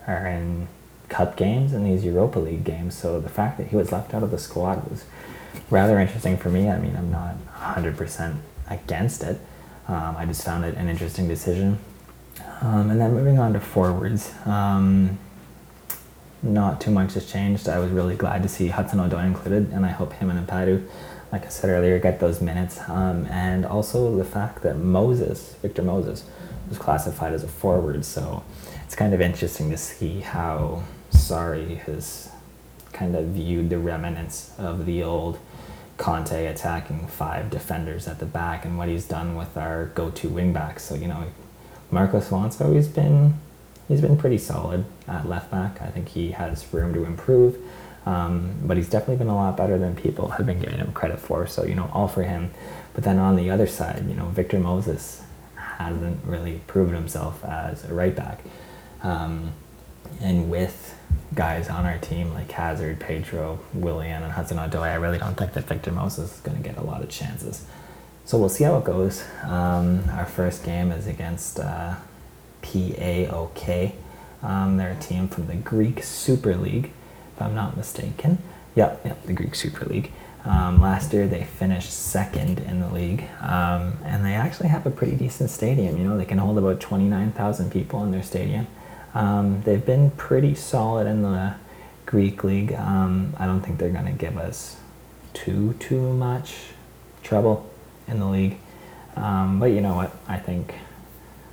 are 0.06 0.26
in 0.26 0.68
cup 1.08 1.36
games 1.36 1.72
and 1.72 1.86
these 1.86 2.04
Europa 2.04 2.38
League 2.38 2.64
games. 2.64 2.96
So 2.96 3.20
the 3.20 3.28
fact 3.28 3.58
that 3.58 3.68
he 3.68 3.76
was 3.76 3.92
left 3.92 4.14
out 4.14 4.22
of 4.22 4.30
the 4.30 4.38
squad 4.38 4.88
was 4.90 5.04
rather 5.70 5.98
interesting 5.98 6.36
for 6.36 6.48
me. 6.48 6.68
I 6.68 6.78
mean, 6.78 6.96
I'm 6.96 7.10
not 7.10 7.36
100% 7.54 8.38
against 8.68 9.22
it. 9.22 9.38
Um, 9.88 10.16
I 10.16 10.24
just 10.26 10.44
found 10.44 10.64
it 10.64 10.74
an 10.76 10.88
interesting 10.88 11.28
decision. 11.28 11.78
Um, 12.62 12.90
and 12.90 13.00
then 13.00 13.12
moving 13.12 13.40
on 13.40 13.52
to 13.54 13.60
forwards, 13.60 14.32
um, 14.46 15.18
not 16.42 16.80
too 16.80 16.92
much 16.92 17.14
has 17.14 17.30
changed. 17.30 17.68
I 17.68 17.80
was 17.80 17.90
really 17.90 18.14
glad 18.14 18.44
to 18.44 18.48
see 18.48 18.68
Hudson 18.68 19.00
Odoi 19.00 19.26
included, 19.26 19.72
and 19.72 19.84
I 19.84 19.88
hope 19.88 20.12
him 20.12 20.30
and 20.30 20.46
Ampadu, 20.46 20.86
like 21.32 21.44
I 21.44 21.48
said 21.48 21.70
earlier, 21.70 21.98
get 21.98 22.20
those 22.20 22.40
minutes. 22.40 22.78
Um, 22.88 23.26
and 23.26 23.66
also 23.66 24.14
the 24.16 24.24
fact 24.24 24.62
that 24.62 24.76
Moses, 24.78 25.56
Victor 25.60 25.82
Moses, 25.82 26.24
was 26.68 26.78
classified 26.78 27.32
as 27.32 27.42
a 27.42 27.48
forward. 27.48 28.04
So 28.04 28.44
it's 28.84 28.94
kind 28.94 29.12
of 29.12 29.20
interesting 29.20 29.68
to 29.70 29.76
see 29.76 30.20
how 30.20 30.84
Sarri 31.10 31.78
has 31.78 32.30
kind 32.92 33.16
of 33.16 33.26
viewed 33.26 33.70
the 33.70 33.78
remnants 33.78 34.52
of 34.56 34.86
the 34.86 35.02
old 35.02 35.40
Conte 35.96 36.46
attacking 36.46 37.08
five 37.08 37.50
defenders 37.50 38.06
at 38.06 38.20
the 38.20 38.26
back 38.26 38.64
and 38.64 38.78
what 38.78 38.88
he's 38.88 39.06
done 39.06 39.34
with 39.34 39.56
our 39.56 39.86
go-to 39.86 40.28
wingbacks. 40.28 40.80
So 40.80 40.94
you 40.94 41.08
know, 41.08 41.26
Marcos 41.92 42.30
Alonso, 42.30 42.72
he's 42.72 42.88
been 42.88 43.34
he's 43.86 44.00
been 44.00 44.16
pretty 44.16 44.38
solid 44.38 44.84
at 45.06 45.28
left 45.28 45.50
back. 45.50 45.80
I 45.82 45.88
think 45.88 46.08
he 46.08 46.32
has 46.32 46.66
room 46.72 46.94
to 46.94 47.04
improve, 47.04 47.56
um, 48.06 48.54
but 48.62 48.76
he's 48.76 48.88
definitely 48.88 49.16
been 49.16 49.28
a 49.28 49.36
lot 49.36 49.56
better 49.56 49.78
than 49.78 49.94
people 49.94 50.28
have 50.30 50.46
been 50.46 50.58
giving 50.58 50.78
him 50.78 50.92
credit 50.92 51.20
for. 51.20 51.46
So 51.46 51.64
you 51.64 51.74
know, 51.74 51.90
all 51.92 52.08
for 52.08 52.22
him. 52.22 52.50
But 52.94 53.04
then 53.04 53.18
on 53.18 53.36
the 53.36 53.50
other 53.50 53.66
side, 53.66 54.06
you 54.08 54.14
know, 54.14 54.26
Victor 54.26 54.58
Moses 54.58 55.22
hasn't 55.54 56.24
really 56.24 56.62
proven 56.66 56.94
himself 56.94 57.44
as 57.44 57.84
a 57.84 57.94
right 57.94 58.16
back, 58.16 58.40
um, 59.02 59.52
and 60.20 60.50
with 60.50 60.98
guys 61.34 61.68
on 61.68 61.86
our 61.86 61.98
team 61.98 62.32
like 62.32 62.50
Hazard, 62.50 63.00
Pedro, 63.00 63.58
Willian, 63.72 64.22
and 64.22 64.32
Hudson 64.32 64.58
Odoi, 64.58 64.88
I 64.88 64.94
really 64.94 65.18
don't 65.18 65.34
think 65.34 65.52
that 65.54 65.64
Victor 65.64 65.92
Moses 65.92 66.34
is 66.34 66.40
going 66.40 66.56
to 66.56 66.62
get 66.62 66.76
a 66.78 66.82
lot 66.82 67.02
of 67.02 67.08
chances. 67.08 67.66
So 68.24 68.38
we'll 68.38 68.48
see 68.48 68.64
how 68.64 68.78
it 68.78 68.84
goes. 68.84 69.24
Um, 69.42 70.04
our 70.10 70.26
first 70.26 70.64
game 70.64 70.92
is 70.92 71.06
against 71.06 71.58
uh, 71.58 71.96
PAOK. 72.62 73.94
Um, 74.42 74.76
they're 74.76 74.92
a 74.92 75.00
team 75.00 75.28
from 75.28 75.46
the 75.48 75.54
Greek 75.54 76.02
Super 76.02 76.56
League, 76.56 76.92
if 77.34 77.42
I'm 77.42 77.54
not 77.54 77.76
mistaken. 77.76 78.38
Yep, 78.74 79.02
yep, 79.04 79.26
the 79.26 79.32
Greek 79.32 79.54
Super 79.54 79.84
League. 79.86 80.12
Um, 80.44 80.80
last 80.80 81.12
year 81.12 81.28
they 81.28 81.44
finished 81.44 81.92
second 81.92 82.58
in 82.60 82.80
the 82.80 82.88
league, 82.88 83.24
um, 83.40 83.98
and 84.04 84.24
they 84.24 84.34
actually 84.34 84.68
have 84.68 84.86
a 84.86 84.90
pretty 84.90 85.14
decent 85.14 85.50
stadium. 85.50 85.96
You 85.96 86.04
know, 86.04 86.16
they 86.16 86.24
can 86.24 86.38
hold 86.38 86.58
about 86.58 86.80
29,000 86.80 87.70
people 87.70 88.02
in 88.02 88.10
their 88.10 88.22
stadium. 88.22 88.66
Um, 89.14 89.62
they've 89.62 89.84
been 89.84 90.10
pretty 90.12 90.54
solid 90.54 91.06
in 91.06 91.22
the 91.22 91.54
Greek 92.06 92.42
league. 92.42 92.72
Um, 92.72 93.34
I 93.38 93.46
don't 93.46 93.60
think 93.60 93.78
they're 93.78 93.90
going 93.90 94.06
to 94.06 94.12
give 94.12 94.36
us 94.36 94.76
too 95.32 95.74
too 95.78 96.12
much 96.12 96.54
trouble 97.22 97.71
in 98.08 98.20
the 98.20 98.26
league. 98.26 98.58
Um, 99.16 99.60
but 99.60 99.66
you 99.66 99.80
know 99.80 99.94
what? 99.94 100.16
I 100.26 100.38
think 100.38 100.74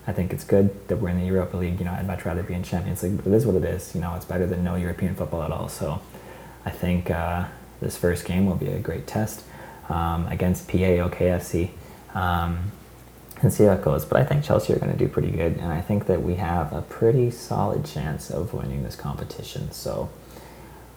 I 0.10 0.12
think 0.12 0.34
it's 0.34 0.44
good 0.44 0.88
that 0.88 0.98
we're 0.98 1.10
in 1.10 1.20
the 1.20 1.25
Europa 1.25 1.58
League. 1.58 1.77
You 1.79 1.86
know, 1.86 1.91
I'd 1.91 2.08
much 2.08 2.25
rather 2.25 2.41
be 2.41 2.53
in 2.56 2.63
Champions 2.63 3.03
League, 3.03 3.18
but 3.18 3.27
it 3.27 3.34
is 3.34 3.46
what 3.46 3.56
it 3.56 3.63
is. 3.63 3.94
You 3.94 4.01
know, 4.01 4.15
it's 4.15 4.25
better 4.25 4.48
than 4.48 4.63
no 4.63 4.75
European 4.75 5.13
football 5.13 5.44
at 5.44 5.51
all. 5.51 5.70
So 5.70 6.01
I 6.65 6.72
think 6.72 7.12
uh, 7.12 7.46
this 7.79 7.96
first 7.96 8.25
game 8.25 8.46
will 8.46 8.56
be 8.56 8.70
a 8.70 8.79
great 8.79 9.06
test 9.06 9.44
um, 9.88 10.27
against 10.27 10.68
PAOKFC 10.68 11.70
um, 12.15 12.72
and 13.41 13.53
see 13.53 13.65
how 13.65 13.74
it 13.74 13.84
goes. 13.84 14.03
But 14.03 14.20
I 14.20 14.25
think 14.25 14.44
Chelsea 14.44 14.74
are 14.74 14.79
going 14.79 14.91
to 14.91 14.98
do 14.98 15.08
pretty 15.08 15.32
good, 15.32 15.58
and 15.58 15.72
I 15.72 15.82
think 15.82 16.08
that 16.08 16.24
we 16.24 16.36
have 16.36 16.74
a 16.74 16.82
pretty 16.82 17.29
solid 17.29 17.86
chance 17.86 18.32
of 18.32 18.53
winning 18.53 18.84
this 18.84 18.96
competition. 18.96 19.72
So 19.72 20.10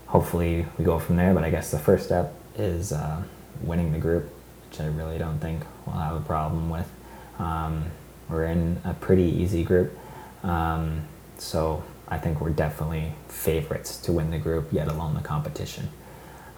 hopefully 0.06 0.66
we 0.78 0.84
go 0.84 0.98
from 0.98 1.16
there. 1.16 1.34
But 1.34 1.44
I 1.44 1.50
guess 1.50 1.70
the 1.70 1.78
first 1.78 2.06
step 2.06 2.34
is 2.56 2.92
uh, 2.92 3.24
winning 3.62 3.92
the 3.92 3.98
group 3.98 4.30
which 4.72 4.80
I 4.80 4.86
really 4.86 5.18
don't 5.18 5.38
think 5.38 5.64
we'll 5.84 5.96
have 5.96 6.16
a 6.16 6.20
problem 6.20 6.70
with. 6.70 6.90
Um, 7.38 7.90
we're 8.30 8.46
in 8.46 8.80
a 8.84 8.94
pretty 8.94 9.24
easy 9.24 9.64
group, 9.64 9.98
um, 10.42 11.02
so 11.36 11.84
I 12.08 12.16
think 12.16 12.40
we're 12.40 12.50
definitely 12.50 13.12
favorites 13.28 13.98
to 13.98 14.12
win 14.12 14.30
the 14.30 14.38
group, 14.38 14.72
yet 14.72 14.88
alone 14.88 15.12
the 15.12 15.20
competition. 15.20 15.90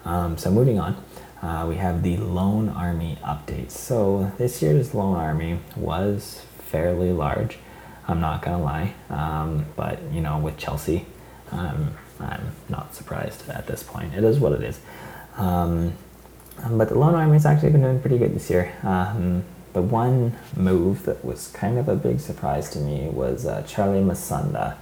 Um, 0.05 0.37
so 0.37 0.49
moving 0.49 0.79
on, 0.79 1.03
uh, 1.41 1.65
we 1.67 1.75
have 1.75 2.03
the 2.03 2.15
Loan 2.15 2.69
Army 2.69 3.17
updates. 3.21 3.71
So 3.71 4.31
this 4.37 4.61
year's 4.61 4.93
Loan 4.93 5.17
Army 5.17 5.59
was 5.75 6.41
fairly 6.59 7.11
large. 7.11 7.57
I'm 8.07 8.21
not 8.21 8.41
gonna 8.41 8.63
lie, 8.63 8.93
um, 9.09 9.65
but 9.75 9.99
you 10.13 10.21
know, 10.21 10.37
with 10.37 10.55
Chelsea, 10.57 11.05
um, 11.51 11.97
I'm 12.21 12.55
not 12.69 12.95
surprised 12.95 13.49
at 13.49 13.67
this 13.67 13.83
point. 13.83 14.13
It 14.13 14.23
is 14.23 14.39
what 14.39 14.53
it 14.53 14.63
is. 14.63 14.79
Um, 15.35 15.95
um, 16.63 16.77
but 16.77 16.89
the 16.89 16.97
Loan 16.97 17.15
Army's 17.15 17.45
actually 17.45 17.71
been 17.71 17.81
doing 17.81 17.99
pretty 17.99 18.17
good 18.17 18.33
this 18.35 18.49
year. 18.49 18.73
Um, 18.83 19.43
the 19.73 19.81
one 19.81 20.35
move 20.55 21.03
that 21.03 21.23
was 21.25 21.49
kind 21.49 21.77
of 21.77 21.89
a 21.89 21.95
big 21.95 22.19
surprise 22.19 22.69
to 22.71 22.79
me 22.79 23.09
was 23.09 23.45
uh, 23.45 23.61
Charly 23.63 24.01
Musonda 24.03 24.75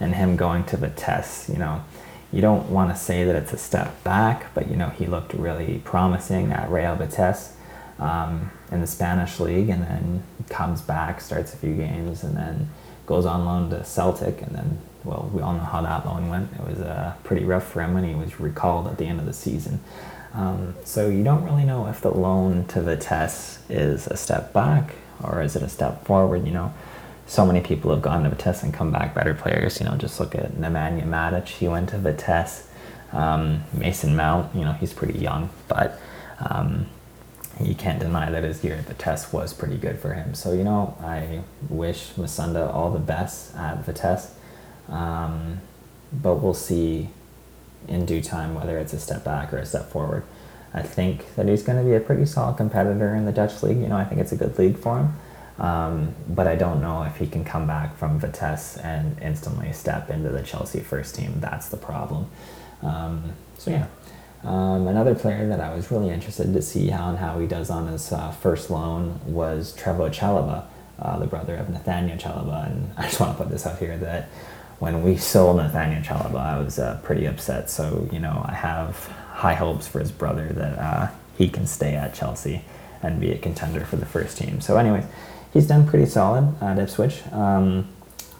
and 0.00 0.14
him 0.14 0.36
going 0.36 0.64
to 0.64 0.76
Vitesse. 0.78 1.48
You 1.50 1.58
know, 1.58 1.84
you 2.32 2.40
don't 2.40 2.70
want 2.70 2.90
to 2.90 2.96
say 2.96 3.24
that 3.24 3.36
it's 3.36 3.52
a 3.52 3.58
step 3.58 4.02
back, 4.02 4.54
but 4.54 4.68
you 4.70 4.76
know 4.76 4.88
he 4.90 5.06
looked 5.06 5.34
really 5.34 5.82
promising 5.84 6.52
at 6.52 6.70
Real 6.70 6.96
Betis. 6.96 7.54
um, 7.98 8.50
in 8.72 8.80
the 8.80 8.86
Spanish 8.86 9.38
league, 9.40 9.68
and 9.68 9.82
then 9.82 10.22
comes 10.48 10.80
back, 10.80 11.20
starts 11.20 11.52
a 11.52 11.56
few 11.56 11.74
games, 11.74 12.22
and 12.24 12.36
then 12.36 12.70
goes 13.06 13.26
on 13.26 13.44
loan 13.44 13.70
to 13.70 13.84
Celtic, 13.84 14.40
and 14.42 14.54
then 14.54 14.78
well, 15.04 15.30
we 15.32 15.42
all 15.42 15.54
know 15.54 15.60
how 15.60 15.82
that 15.82 16.06
loan 16.06 16.28
went. 16.28 16.52
It 16.52 16.66
was 16.66 16.78
uh, 16.80 17.14
pretty 17.24 17.44
rough 17.44 17.66
for 17.66 17.82
him 17.82 17.94
when 17.94 18.04
he 18.04 18.14
was 18.14 18.38
recalled 18.40 18.86
at 18.86 18.98
the 18.98 19.06
end 19.06 19.20
of 19.20 19.26
the 19.26 19.32
season. 19.32 19.80
Um, 20.34 20.76
so 20.84 21.08
you 21.08 21.24
don't 21.24 21.44
really 21.44 21.64
know 21.64 21.86
if 21.86 22.00
the 22.00 22.10
loan 22.10 22.66
to 22.68 22.82
Vitesse 22.82 23.58
is 23.68 24.06
a 24.06 24.16
step 24.16 24.52
back 24.52 24.94
or 25.22 25.42
is 25.42 25.56
it 25.56 25.62
a 25.62 25.68
step 25.68 26.04
forward. 26.04 26.46
You 26.46 26.52
know, 26.52 26.74
so 27.26 27.44
many 27.44 27.60
people 27.60 27.90
have 27.90 28.02
gone 28.02 28.24
to 28.24 28.30
Vitesse 28.30 28.62
and 28.62 28.72
come 28.72 28.90
back 28.90 29.14
better 29.14 29.34
players. 29.34 29.80
You 29.80 29.86
know, 29.86 29.96
just 29.96 30.20
look 30.20 30.34
at 30.34 30.52
Nemanja 30.52 31.04
Matic. 31.04 31.48
He 31.48 31.68
went 31.68 31.90
to 31.90 31.98
Vitesse. 31.98 32.68
Um, 33.12 33.64
Mason 33.72 34.14
Mount, 34.14 34.54
you 34.54 34.60
know, 34.60 34.72
he's 34.72 34.92
pretty 34.92 35.18
young, 35.18 35.50
but 35.66 35.98
um, 36.38 36.86
you 37.60 37.74
can't 37.74 37.98
deny 37.98 38.30
that 38.30 38.44
his 38.44 38.62
year 38.62 38.76
at 38.76 38.84
Vitesse 38.84 39.32
was 39.32 39.52
pretty 39.52 39.76
good 39.76 39.98
for 39.98 40.14
him. 40.14 40.34
So, 40.34 40.52
you 40.52 40.62
know, 40.62 40.96
I 41.02 41.42
wish 41.68 42.12
Musonda 42.16 42.72
all 42.72 42.90
the 42.92 43.00
best 43.00 43.56
at 43.56 43.84
Vitesse. 43.84 44.32
Um, 44.88 45.60
but 46.12 46.36
we'll 46.36 46.54
see 46.54 47.10
in 47.88 48.06
due 48.06 48.22
time 48.22 48.54
whether 48.54 48.78
it's 48.78 48.92
a 48.92 49.00
step 49.00 49.24
back 49.24 49.52
or 49.52 49.58
a 49.58 49.66
step 49.66 49.90
forward. 49.90 50.24
I 50.72 50.82
think 50.82 51.34
that 51.34 51.48
he's 51.48 51.62
going 51.62 51.78
to 51.78 51.84
be 51.84 51.96
a 51.96 52.00
pretty 52.00 52.26
solid 52.26 52.56
competitor 52.56 53.14
in 53.14 53.26
the 53.26 53.32
Dutch 53.32 53.62
league. 53.62 53.78
You 53.78 53.88
know, 53.88 53.96
I 53.96 54.04
think 54.04 54.20
it's 54.20 54.32
a 54.32 54.36
good 54.36 54.56
league 54.58 54.78
for 54.78 54.98
him. 54.98 55.12
Um, 55.58 56.14
but 56.28 56.46
I 56.46 56.56
don't 56.56 56.80
know 56.80 57.02
if 57.02 57.16
he 57.16 57.26
can 57.26 57.44
come 57.44 57.66
back 57.66 57.96
from 57.98 58.18
Vitesse 58.18 58.78
and 58.78 59.20
instantly 59.20 59.72
step 59.72 60.08
into 60.08 60.30
the 60.30 60.42
Chelsea 60.42 60.80
first 60.80 61.14
team. 61.14 61.34
That's 61.38 61.68
the 61.68 61.76
problem. 61.76 62.30
Um, 62.82 63.34
so 63.58 63.70
yeah, 63.70 63.86
um, 64.42 64.86
another 64.86 65.14
player 65.14 65.46
that 65.48 65.60
I 65.60 65.74
was 65.74 65.90
really 65.90 66.08
interested 66.08 66.52
to 66.54 66.62
see 66.62 66.88
how 66.88 67.10
and 67.10 67.18
how 67.18 67.38
he 67.38 67.46
does 67.46 67.68
on 67.68 67.88
his 67.88 68.10
uh, 68.10 68.30
first 68.30 68.70
loan 68.70 69.20
was 69.26 69.76
Trevoh 69.76 70.10
Chalobah, 70.10 70.64
uh, 70.98 71.18
the 71.18 71.26
brother 71.26 71.56
of 71.56 71.68
Nathaniel 71.68 72.16
Chalobah. 72.16 72.70
And 72.70 72.92
I 72.96 73.02
just 73.02 73.20
want 73.20 73.36
to 73.36 73.42
put 73.42 73.52
this 73.52 73.66
out 73.66 73.78
here 73.78 73.98
that 73.98 74.30
when 74.80 75.02
we 75.04 75.16
sold 75.16 75.58
Nathaniel 75.58 76.02
Chalobah, 76.02 76.40
I 76.40 76.58
was 76.58 76.78
uh, 76.78 76.98
pretty 77.04 77.26
upset. 77.26 77.70
So 77.70 78.08
you 78.12 78.18
know, 78.18 78.44
I 78.46 78.54
have 78.54 78.96
high 79.32 79.54
hopes 79.54 79.86
for 79.86 80.00
his 80.00 80.10
brother 80.10 80.48
that 80.48 80.78
uh, 80.78 81.08
he 81.38 81.48
can 81.48 81.66
stay 81.66 81.94
at 81.94 82.14
Chelsea 82.14 82.64
and 83.02 83.20
be 83.20 83.30
a 83.30 83.38
contender 83.38 83.84
for 83.84 83.96
the 83.96 84.06
first 84.06 84.36
team. 84.36 84.60
So, 84.60 84.76
anyways, 84.76 85.04
he's 85.52 85.66
done 85.66 85.86
pretty 85.86 86.06
solid 86.06 86.60
at 86.60 86.78
Ipswich. 86.78 87.22
Um, 87.32 87.88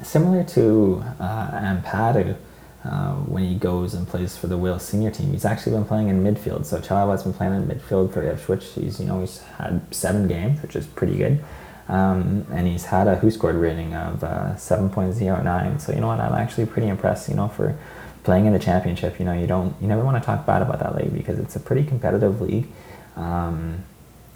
similar 0.03 0.45
to 0.45 1.03
uh, 1.19 1.51
Ampadu, 1.53 2.37
uh, 2.85 3.15
when 3.15 3.45
he 3.45 3.55
goes 3.55 3.95
and 3.95 4.09
plays 4.09 4.37
for 4.37 4.47
the 4.47 4.57
Wales 4.57 4.83
senior 4.85 5.11
team. 5.11 5.33
He's 5.33 5.45
actually 5.45 5.73
been 5.73 5.85
playing 5.85 6.09
in 6.09 6.23
midfield. 6.25 6.65
So 6.65 6.79
Chalobah's 6.79 7.23
been 7.23 7.35
playing 7.35 7.55
in 7.55 7.67
midfield 7.67 8.13
for 8.13 8.23
Ipswich. 8.23 8.65
He's 8.75 8.99
you 8.99 9.07
know 9.07 9.21
he's 9.21 9.39
had 9.59 9.83
seven 9.95 10.27
games, 10.29 10.63
which 10.63 10.77
is 10.77 10.87
pretty 10.87 11.17
good. 11.17 11.45
Um, 11.91 12.47
and 12.53 12.67
he's 12.69 12.85
had 12.87 13.09
a 13.09 13.17
Who 13.17 13.31
Scored 13.31 13.57
rating 13.57 13.95
of 13.95 14.23
uh, 14.23 14.55
7.09. 14.55 15.81
So 15.81 15.93
you 15.93 16.01
know 16.01 16.07
what, 16.07 16.21
I'm 16.21 16.35
actually 16.35 16.67
pretty 16.67 16.89
impressed. 16.89 17.29
You 17.29 17.35
know 17.35 17.49
for 17.49 17.77
playing 18.23 18.47
in 18.47 18.53
the 18.53 18.59
championship, 18.59 19.19
you 19.19 19.25
know 19.25 19.33
you 19.33 19.47
don't 19.47 19.75
you 19.81 19.89
never 19.89 20.05
want 20.05 20.23
to 20.23 20.25
talk 20.25 20.47
bad 20.47 20.63
about 20.63 20.79
that 20.81 20.95
league 20.97 21.13
because 21.13 21.39
it's 21.39 21.57
a 21.57 21.61
pretty 21.61 21.85
competitive 21.85 22.41
league. 22.41 22.69
Um, 23.17 23.85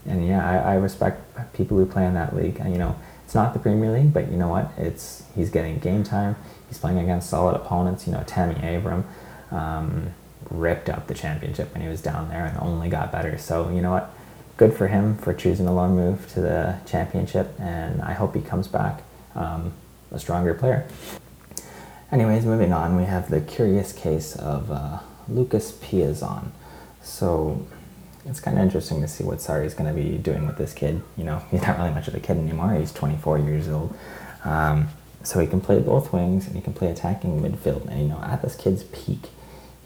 and 0.06 0.26
yeah, 0.26 0.42
I, 0.46 0.72
I 0.72 0.74
respect 0.74 1.22
people 1.54 1.78
who 1.78 1.86
play 1.86 2.04
in 2.06 2.14
that 2.14 2.34
league. 2.36 2.58
And 2.60 2.72
you 2.72 2.78
know 2.78 2.96
it's 3.24 3.34
not 3.34 3.54
the 3.54 3.60
Premier 3.60 3.90
League, 3.92 4.12
but 4.12 4.30
you 4.30 4.36
know 4.36 4.48
what, 4.48 4.70
it's 4.76 5.24
he's 5.34 5.50
getting 5.50 5.78
game 5.78 6.04
time 6.04 6.36
He's 6.68 6.78
playing 6.78 6.98
against 6.98 7.30
solid 7.30 7.54
opponents. 7.54 8.06
You 8.06 8.12
know, 8.14 8.24
Tammy 8.26 8.56
Abraham. 8.62 9.04
um, 9.50 10.14
ripped 10.50 10.90
up 10.90 11.06
the 11.06 11.14
championship 11.14 11.72
when 11.72 11.82
he 11.82 11.88
was 11.88 12.02
down 12.02 12.28
there 12.28 12.44
and 12.44 12.58
only 12.58 12.88
got 12.88 13.10
better. 13.10 13.38
So, 13.38 13.70
you 13.70 13.80
know 13.80 13.90
what? 13.92 14.12
Good 14.56 14.72
for 14.74 14.86
him 14.88 15.16
for 15.16 15.34
choosing 15.34 15.66
a 15.66 15.74
long 15.74 15.96
move 15.96 16.30
to 16.34 16.40
the 16.40 16.78
championship, 16.86 17.58
and 17.58 18.00
I 18.00 18.12
hope 18.12 18.34
he 18.34 18.40
comes 18.40 18.68
back 18.68 19.02
um, 19.34 19.72
a 20.12 20.18
stronger 20.18 20.54
player. 20.54 20.86
Anyways, 22.12 22.44
moving 22.44 22.72
on, 22.72 22.96
we 22.96 23.04
have 23.04 23.30
the 23.30 23.40
curious 23.40 23.92
case 23.92 24.36
of 24.36 24.70
uh, 24.70 25.00
Lucas 25.28 25.72
Piazon. 25.72 26.50
So, 27.02 27.66
it's 28.26 28.40
kind 28.40 28.56
of 28.56 28.62
interesting 28.62 29.00
to 29.00 29.08
see 29.08 29.24
what 29.24 29.38
Sarri 29.38 29.66
is 29.66 29.74
going 29.74 29.92
to 29.92 30.00
be 30.00 30.16
doing 30.18 30.46
with 30.46 30.56
this 30.56 30.72
kid. 30.72 31.02
You 31.16 31.24
know, 31.24 31.42
he's 31.50 31.62
not 31.62 31.76
really 31.78 31.90
much 31.90 32.08
of 32.08 32.14
a 32.14 32.20
kid 32.20 32.38
anymore. 32.38 32.74
He's 32.74 32.92
24 32.92 33.38
years 33.40 33.68
old. 33.68 33.96
Um, 34.44 34.88
so 35.24 35.40
he 35.40 35.46
can 35.46 35.60
play 35.60 35.80
both 35.80 36.12
wings 36.12 36.46
and 36.46 36.54
he 36.54 36.62
can 36.62 36.74
play 36.74 36.90
attacking 36.90 37.40
midfield. 37.40 37.88
And 37.88 38.00
you 38.00 38.08
know, 38.08 38.20
at 38.22 38.42
this 38.42 38.54
kid's 38.54 38.84
peak, 38.84 39.30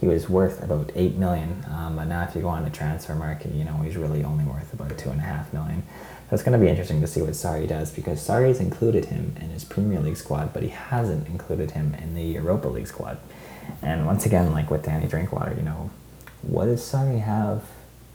he 0.01 0.07
was 0.07 0.29
worth 0.29 0.63
about 0.63 0.91
eight 0.95 1.17
million. 1.17 1.65
Um, 1.71 1.97
but 1.97 2.05
now, 2.05 2.23
if 2.23 2.35
you 2.35 2.43
go 2.43 2.49
on 2.49 2.65
the 2.65 2.71
transfer 2.71 3.15
market, 3.15 3.53
you 3.53 3.65
know 3.65 3.77
he's 3.79 3.97
really 3.97 4.25
only 4.25 4.45
worth 4.45 4.73
about 4.73 4.97
two 4.97 5.11
and 5.11 5.21
a 5.21 5.25
half 5.25 5.53
million. 5.53 5.83
So 6.29 6.35
it's 6.35 6.43
going 6.43 6.59
to 6.59 6.65
be 6.65 6.71
interesting 6.71 7.01
to 7.01 7.07
see 7.07 7.23
what 7.23 7.31
Sarri 7.31 7.67
does 7.67 7.91
because 7.91 8.21
Sarri's 8.21 8.61
included 8.61 9.07
him 9.07 9.35
in 9.41 9.49
his 9.49 9.65
Premier 9.65 9.99
League 9.99 10.19
squad, 10.19 10.53
but 10.53 10.63
he 10.63 10.69
hasn't 10.69 11.27
included 11.27 11.71
him 11.71 11.95
in 11.95 12.15
the 12.15 12.23
Europa 12.23 12.69
League 12.69 12.87
squad. 12.87 13.19
And 13.81 14.07
once 14.07 14.27
again, 14.27 14.53
like 14.53 14.71
with 14.71 14.85
Danny 14.85 15.09
Drinkwater, 15.09 15.55
you 15.57 15.63
know, 15.63 15.91
what 16.43 16.67
does 16.67 16.83
Sarri 16.83 17.21
have 17.21 17.65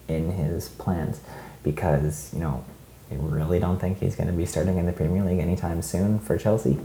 in 0.08 0.32
his 0.32 0.69
plans? 0.69 1.22
Because 1.63 2.32
you 2.34 2.39
know, 2.39 2.63
I 3.12 3.15
really 3.15 3.60
don't 3.60 3.80
think 3.80 4.00
he's 4.00 4.15
going 4.15 4.28
to 4.28 4.34
be 4.34 4.46
starting 4.46 4.78
in 4.78 4.86
the 4.86 4.93
Premier 4.93 5.24
League 5.24 5.39
anytime 5.39 5.82
soon 5.82 6.19
for 6.19 6.38
Chelsea. 6.38 6.80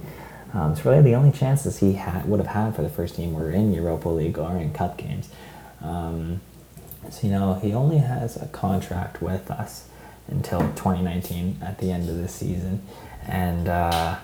Um, 0.55 0.73
it's 0.73 0.85
really 0.85 1.03
the 1.03 1.15
only 1.15 1.33
chances 1.33 1.79
he 1.79 2.01
would 2.25 2.41
have 2.41 2.49
had 2.49 2.75
for 2.75 2.83
the 2.83 2.89
first 2.89 3.17
team 3.17 3.35
were 3.35 3.51
in 3.51 3.73
Europa 3.73 4.09
League 4.09 4.39
or 4.39 4.57
in 4.57 4.73
cup 4.73 4.97
games. 4.97 5.29
Um, 5.83 6.41
so, 7.11 7.27
you 7.27 7.33
know, 7.33 7.55
he 7.55 7.73
only 7.73 7.99
has 7.99 8.37
a 8.41 8.47
contract 8.47 9.23
with 9.23 9.51
us 9.51 9.89
until 10.27 10.61
2019 10.61 11.59
at 11.63 11.79
the 11.79 11.91
end 11.91 12.09
of 12.09 12.17
the 12.17 12.29
season. 12.29 12.83
And 13.27 13.69
uh, 13.69 14.17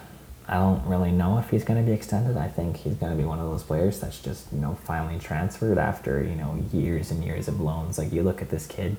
I 0.49 0.55
don't 0.55 0.85
really 0.87 1.11
know 1.11 1.39
if 1.39 1.51
he's 1.51 1.65
going 1.65 1.83
to 1.83 1.87
be 1.87 1.95
extended. 1.95 2.37
I 2.37 2.49
think 2.49 2.79
he's 2.79 2.95
going 2.95 3.13
to 3.13 3.19
be 3.19 3.27
one 3.27 3.39
of 3.39 3.47
those 3.47 3.63
players 3.63 4.01
that's 4.01 4.21
just, 4.21 4.53
you 4.53 4.61
know, 4.61 4.79
finally 4.85 5.19
transferred 5.19 5.79
after, 5.79 6.23
you 6.23 6.35
know, 6.35 6.63
years 6.73 7.11
and 7.11 7.25
years 7.25 7.49
of 7.49 7.61
loans. 7.61 7.99
Like, 7.99 8.13
you 8.13 8.23
look 8.23 8.43
at 8.43 8.51
this 8.51 8.67
kid, 8.67 8.97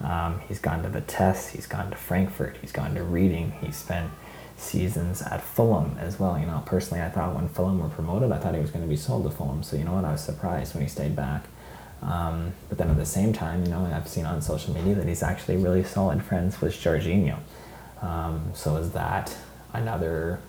um, 0.00 0.40
he's 0.48 0.58
gone 0.58 0.82
to 0.82 0.88
the 0.88 1.00
Vitesse, 1.00 1.50
he's 1.50 1.66
gone 1.66 1.90
to 1.90 1.96
Frankfurt, 1.96 2.56
he's 2.60 2.72
gone 2.72 2.94
to 2.94 3.04
Reading, 3.04 3.52
he's 3.60 3.76
spent 3.76 4.10
seasons 4.60 5.22
at 5.22 5.42
Fulham 5.42 5.96
as 5.98 6.20
well. 6.20 6.38
You 6.38 6.46
know, 6.46 6.62
personally, 6.66 7.02
I 7.02 7.08
thought 7.08 7.34
when 7.34 7.48
Fulham 7.48 7.80
were 7.80 7.88
promoted, 7.88 8.30
I 8.30 8.38
thought 8.38 8.54
he 8.54 8.60
was 8.60 8.70
going 8.70 8.84
to 8.84 8.88
be 8.88 8.96
sold 8.96 9.24
to 9.24 9.30
Fulham. 9.30 9.62
So 9.62 9.76
you 9.76 9.84
know 9.84 9.94
what, 9.94 10.04
I 10.04 10.12
was 10.12 10.22
surprised 10.22 10.74
when 10.74 10.82
he 10.82 10.88
stayed 10.88 11.16
back. 11.16 11.44
Um, 12.02 12.52
but 12.68 12.78
then 12.78 12.88
at 12.88 12.96
the 12.96 13.06
same 13.06 13.32
time, 13.32 13.64
you 13.64 13.70
know, 13.70 13.84
I've 13.84 14.08
seen 14.08 14.24
on 14.24 14.40
social 14.40 14.72
media 14.74 14.94
that 14.94 15.06
he's 15.06 15.22
actually 15.22 15.56
really 15.56 15.84
solid 15.84 16.22
friends 16.22 16.60
with 16.60 16.72
Jorginho. 16.74 17.38
Um, 18.00 18.52
so 18.54 18.76
is 18.76 18.92
that 18.92 19.36
another 19.72 20.40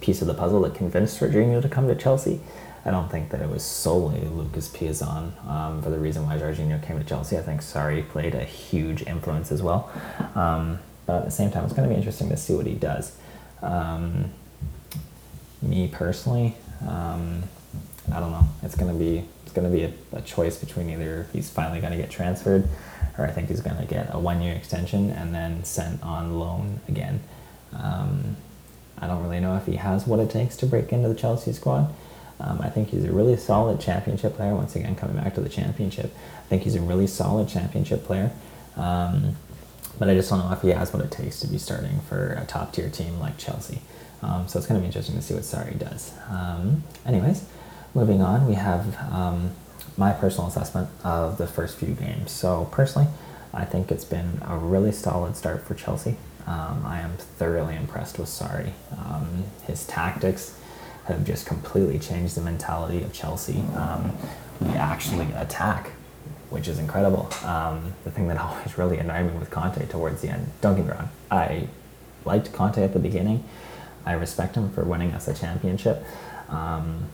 piece 0.00 0.20
of 0.20 0.28
the 0.28 0.34
puzzle 0.34 0.60
that 0.62 0.74
convinced 0.74 1.20
Jorginho 1.20 1.62
to 1.62 1.68
come 1.68 1.88
to 1.88 1.94
Chelsea? 1.94 2.40
I 2.84 2.90
don't 2.90 3.10
think 3.10 3.30
that 3.30 3.40
it 3.40 3.48
was 3.48 3.62
solely 3.62 4.20
Lucas 4.26 4.68
Piazon 4.68 5.42
um, 5.48 5.80
for 5.80 5.88
the 5.88 5.98
reason 5.98 6.26
why 6.26 6.36
Jorginho 6.36 6.82
came 6.82 6.98
to 6.98 7.04
Chelsea. 7.04 7.38
I 7.38 7.40
think 7.40 7.62
Sarri 7.62 8.06
played 8.06 8.34
a 8.34 8.44
huge 8.44 9.02
influence 9.02 9.50
as 9.50 9.62
well. 9.62 9.90
Um, 10.34 10.80
but 11.06 11.16
at 11.20 11.24
the 11.24 11.30
same 11.30 11.50
time, 11.50 11.64
it's 11.64 11.72
going 11.72 11.88
to 11.88 11.92
be 11.94 11.96
interesting 11.96 12.28
to 12.28 12.36
see 12.36 12.54
what 12.54 12.66
he 12.66 12.74
does. 12.74 13.16
Um, 13.64 14.30
me 15.62 15.88
personally, 15.88 16.54
um, 16.86 17.42
I 18.12 18.20
don't 18.20 18.30
know. 18.30 18.46
It's 18.62 18.76
gonna 18.76 18.94
be 18.94 19.24
it's 19.44 19.52
gonna 19.52 19.70
be 19.70 19.84
a, 19.84 19.92
a 20.12 20.20
choice 20.20 20.58
between 20.58 20.90
either 20.90 21.26
he's 21.32 21.48
finally 21.48 21.80
gonna 21.80 21.96
get 21.96 22.10
transferred, 22.10 22.68
or 23.18 23.24
I 23.24 23.30
think 23.30 23.48
he's 23.48 23.60
gonna 23.60 23.86
get 23.86 24.10
a 24.12 24.18
one 24.18 24.42
year 24.42 24.54
extension 24.54 25.10
and 25.10 25.34
then 25.34 25.64
sent 25.64 26.02
on 26.02 26.38
loan 26.38 26.80
again. 26.88 27.20
Um, 27.72 28.36
I 28.98 29.06
don't 29.06 29.22
really 29.22 29.40
know 29.40 29.56
if 29.56 29.66
he 29.66 29.76
has 29.76 30.06
what 30.06 30.20
it 30.20 30.30
takes 30.30 30.56
to 30.58 30.66
break 30.66 30.92
into 30.92 31.08
the 31.08 31.14
Chelsea 31.14 31.52
squad. 31.52 31.92
Um, 32.40 32.60
I 32.60 32.68
think 32.68 32.90
he's 32.90 33.04
a 33.04 33.12
really 33.12 33.36
solid 33.36 33.80
championship 33.80 34.34
player. 34.34 34.54
Once 34.54 34.76
again, 34.76 34.94
coming 34.96 35.16
back 35.16 35.34
to 35.36 35.40
the 35.40 35.48
championship, 35.48 36.14
I 36.44 36.48
think 36.48 36.62
he's 36.62 36.74
a 36.74 36.80
really 36.80 37.06
solid 37.06 37.48
championship 37.48 38.04
player. 38.04 38.30
Um, 38.76 39.36
but 39.98 40.08
I 40.08 40.14
just 40.14 40.30
don't 40.30 40.40
know 40.40 40.52
if 40.52 40.62
he 40.62 40.70
has 40.70 40.92
what 40.92 41.04
it 41.04 41.10
takes 41.10 41.40
to 41.40 41.46
be 41.46 41.58
starting 41.58 42.00
for 42.08 42.32
a 42.32 42.44
top 42.46 42.72
tier 42.72 42.90
team 42.90 43.18
like 43.20 43.38
Chelsea. 43.38 43.80
Um, 44.22 44.48
so 44.48 44.58
it's 44.58 44.66
going 44.66 44.80
to 44.80 44.82
be 44.82 44.86
interesting 44.86 45.16
to 45.16 45.22
see 45.22 45.34
what 45.34 45.42
Sarri 45.42 45.78
does. 45.78 46.12
Um, 46.30 46.82
anyways, 47.04 47.44
moving 47.94 48.22
on, 48.22 48.46
we 48.46 48.54
have 48.54 48.96
um, 49.12 49.50
my 49.96 50.12
personal 50.12 50.48
assessment 50.48 50.88
of 51.02 51.38
the 51.38 51.46
first 51.46 51.76
few 51.76 51.94
games. 51.94 52.30
So 52.30 52.68
personally, 52.72 53.08
I 53.52 53.64
think 53.64 53.90
it's 53.92 54.04
been 54.04 54.40
a 54.46 54.56
really 54.56 54.92
solid 54.92 55.36
start 55.36 55.66
for 55.66 55.74
Chelsea. 55.74 56.16
Um, 56.46 56.84
I 56.84 57.00
am 57.00 57.16
thoroughly 57.16 57.76
impressed 57.76 58.18
with 58.18 58.28
Sarri. 58.28 58.72
Um, 58.92 59.44
his 59.66 59.86
tactics 59.86 60.58
have 61.06 61.24
just 61.24 61.46
completely 61.46 61.98
changed 61.98 62.34
the 62.34 62.40
mentality 62.40 63.02
of 63.02 63.12
Chelsea. 63.12 63.62
Um, 63.76 64.16
we 64.60 64.70
actually 64.70 65.30
attack 65.32 65.90
which 66.54 66.68
is 66.68 66.78
incredible. 66.78 67.28
Um, 67.44 67.92
the 68.04 68.12
thing 68.12 68.28
that 68.28 68.38
always 68.40 68.78
really 68.78 68.98
annoyed 68.98 69.32
me 69.32 69.38
with 69.38 69.50
Conte 69.50 69.84
towards 69.86 70.22
the 70.22 70.28
end, 70.28 70.52
don't 70.60 70.76
get 70.76 70.86
me 70.86 70.92
wrong, 70.92 71.10
I 71.30 71.68
liked 72.24 72.52
Conte 72.52 72.82
at 72.82 72.92
the 72.92 73.00
beginning. 73.00 73.44
I 74.06 74.12
respect 74.12 74.54
him 74.54 74.70
for 74.70 74.84
winning 74.84 75.12
us 75.12 75.26
a 75.26 75.34
championship. 75.34 76.04
Um, 76.48 77.08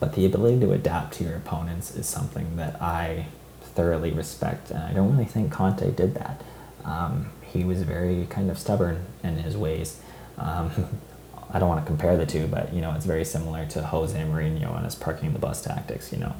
but 0.00 0.14
the 0.14 0.26
ability 0.26 0.60
to 0.60 0.72
adapt 0.72 1.14
to 1.14 1.24
your 1.24 1.36
opponents 1.36 1.94
is 1.94 2.06
something 2.06 2.56
that 2.56 2.82
I 2.82 3.26
thoroughly 3.60 4.10
respect, 4.10 4.70
and 4.70 4.82
I 4.82 4.92
don't 4.92 5.12
really 5.12 5.26
think 5.26 5.52
Conte 5.52 5.88
did 5.92 6.14
that. 6.16 6.42
Um, 6.84 7.30
he 7.42 7.62
was 7.62 7.82
very 7.82 8.26
kind 8.28 8.50
of 8.50 8.58
stubborn 8.58 9.04
in 9.22 9.38
his 9.38 9.56
ways. 9.56 10.00
Um, 10.38 10.70
I 11.50 11.60
don't 11.60 11.68
want 11.68 11.80
to 11.82 11.86
compare 11.86 12.16
the 12.16 12.26
two, 12.26 12.48
but 12.48 12.74
you 12.74 12.80
know 12.80 12.92
it's 12.94 13.06
very 13.06 13.24
similar 13.24 13.64
to 13.66 13.82
Jose 13.82 14.18
Mourinho 14.18 14.74
and 14.74 14.84
his 14.84 14.96
parking 14.96 15.32
the 15.32 15.38
bus 15.38 15.62
tactics. 15.62 16.12
You 16.12 16.18
know, 16.18 16.34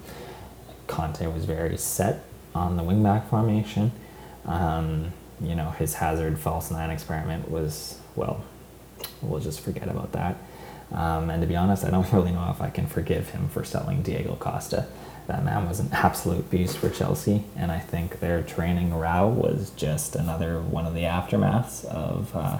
Conte 0.87 1.27
was 1.27 1.45
very 1.45 1.77
set 1.77 2.25
on 2.55 2.77
the 2.77 2.83
wingback 2.83 3.29
formation. 3.29 3.93
Um, 4.45 5.13
you 5.41 5.55
know, 5.55 5.71
his 5.71 5.95
Hazard 5.95 6.39
false 6.39 6.71
nine 6.71 6.91
experiment 6.91 7.51
was 7.51 7.99
well, 8.15 8.45
we'll 9.21 9.41
just 9.41 9.61
forget 9.61 9.89
about 9.89 10.13
that. 10.13 10.37
Um, 10.93 11.31
and 11.31 11.43
to 11.43 11.47
be 11.47 11.57
honest, 11.57 11.85
I 11.85 11.91
don't 11.91 12.11
really 12.13 12.33
know 12.33 12.49
if 12.51 12.61
I 12.61 12.71
can 12.71 12.87
forgive 12.87 13.31
him 13.31 13.49
for 13.49 13.65
selling 13.65 14.03
Diego 14.03 14.37
Costa. 14.37 14.87
That 15.27 15.45
man 15.45 15.69
was 15.69 15.81
an 15.81 15.89
absolute 15.93 16.49
beast 16.51 16.79
for 16.79 16.89
Chelsea, 16.89 17.43
and 17.57 17.73
I 17.73 17.81
think 17.81 18.21
their 18.21 18.43
training 18.43 18.95
row 18.95 19.27
was 19.27 19.71
just 19.71 20.15
another 20.15 20.61
one 20.61 20.87
of 20.87 20.95
the 20.95 21.03
aftermaths 21.03 21.85
of 21.85 22.35
uh, 22.37 22.59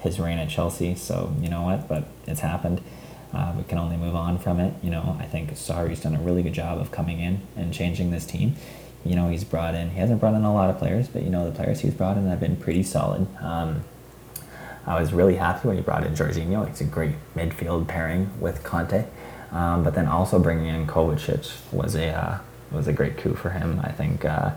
his 0.00 0.18
reign 0.18 0.38
at 0.38 0.48
Chelsea. 0.48 0.96
So 0.96 1.32
you 1.40 1.48
know 1.48 1.62
what? 1.62 1.86
But 1.88 2.08
it's 2.26 2.40
happened. 2.40 2.80
Uh, 3.32 3.52
we 3.56 3.64
can 3.64 3.78
only 3.78 3.96
move 3.96 4.14
on 4.14 4.38
from 4.38 4.58
it. 4.58 4.72
You 4.82 4.90
know, 4.90 5.16
I 5.20 5.26
think 5.26 5.50
Sarri's 5.52 6.00
done 6.00 6.14
a 6.14 6.20
really 6.20 6.42
good 6.42 6.54
job 6.54 6.78
of 6.78 6.90
coming 6.90 7.20
in 7.20 7.42
and 7.56 7.72
changing 7.72 8.10
this 8.10 8.24
team. 8.24 8.56
You 9.04 9.16
know, 9.16 9.28
he's 9.28 9.44
brought 9.44 9.74
in. 9.74 9.90
He 9.90 10.00
hasn't 10.00 10.20
brought 10.20 10.34
in 10.34 10.44
a 10.44 10.52
lot 10.52 10.70
of 10.70 10.78
players, 10.78 11.08
but 11.08 11.22
you 11.22 11.30
know 11.30 11.48
the 11.48 11.54
players 11.54 11.80
he's 11.80 11.94
brought 11.94 12.16
in 12.16 12.26
have 12.26 12.40
been 12.40 12.56
pretty 12.56 12.82
solid. 12.82 13.26
Um, 13.40 13.84
I 14.86 14.98
was 14.98 15.12
really 15.12 15.36
happy 15.36 15.68
when 15.68 15.76
he 15.76 15.82
brought 15.82 16.04
in 16.04 16.14
Jorginho. 16.14 16.66
It's 16.66 16.80
a 16.80 16.84
great 16.84 17.14
midfield 17.36 17.86
pairing 17.86 18.30
with 18.40 18.64
Kanté. 18.64 19.06
Um, 19.52 19.82
but 19.84 19.94
then 19.94 20.06
also 20.06 20.38
bringing 20.38 20.66
in 20.66 20.86
Kovacic 20.86 21.72
was 21.72 21.94
a 21.94 22.08
uh, 22.08 22.38
was 22.70 22.86
a 22.86 22.92
great 22.92 23.16
coup 23.16 23.34
for 23.34 23.50
him. 23.50 23.80
I 23.82 23.92
think 23.92 24.24
uh, 24.24 24.52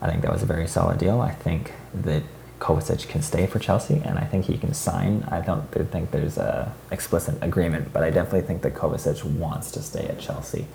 I 0.00 0.08
think 0.08 0.22
that 0.22 0.32
was 0.32 0.42
a 0.42 0.46
very 0.46 0.66
solid 0.66 0.98
deal. 0.98 1.20
I 1.20 1.32
think 1.32 1.72
that 1.94 2.22
Kovacic 2.60 3.08
can 3.08 3.22
stay 3.22 3.46
for 3.46 3.58
Chelsea, 3.58 4.02
and 4.04 4.18
I 4.18 4.24
think 4.24 4.44
he 4.44 4.58
can 4.58 4.74
sign. 4.74 5.26
I 5.28 5.40
don't 5.40 5.68
think 5.72 6.10
there's 6.10 6.36
a 6.36 6.72
explicit 6.92 7.36
agreement, 7.40 7.92
but 7.92 8.04
I 8.04 8.10
definitely 8.10 8.42
think 8.42 8.62
that 8.62 8.74
Kovacic 8.74 9.24
wants 9.24 9.72
to 9.72 9.82
stay 9.82 10.06
at 10.06 10.20
Chelsea. 10.20 10.66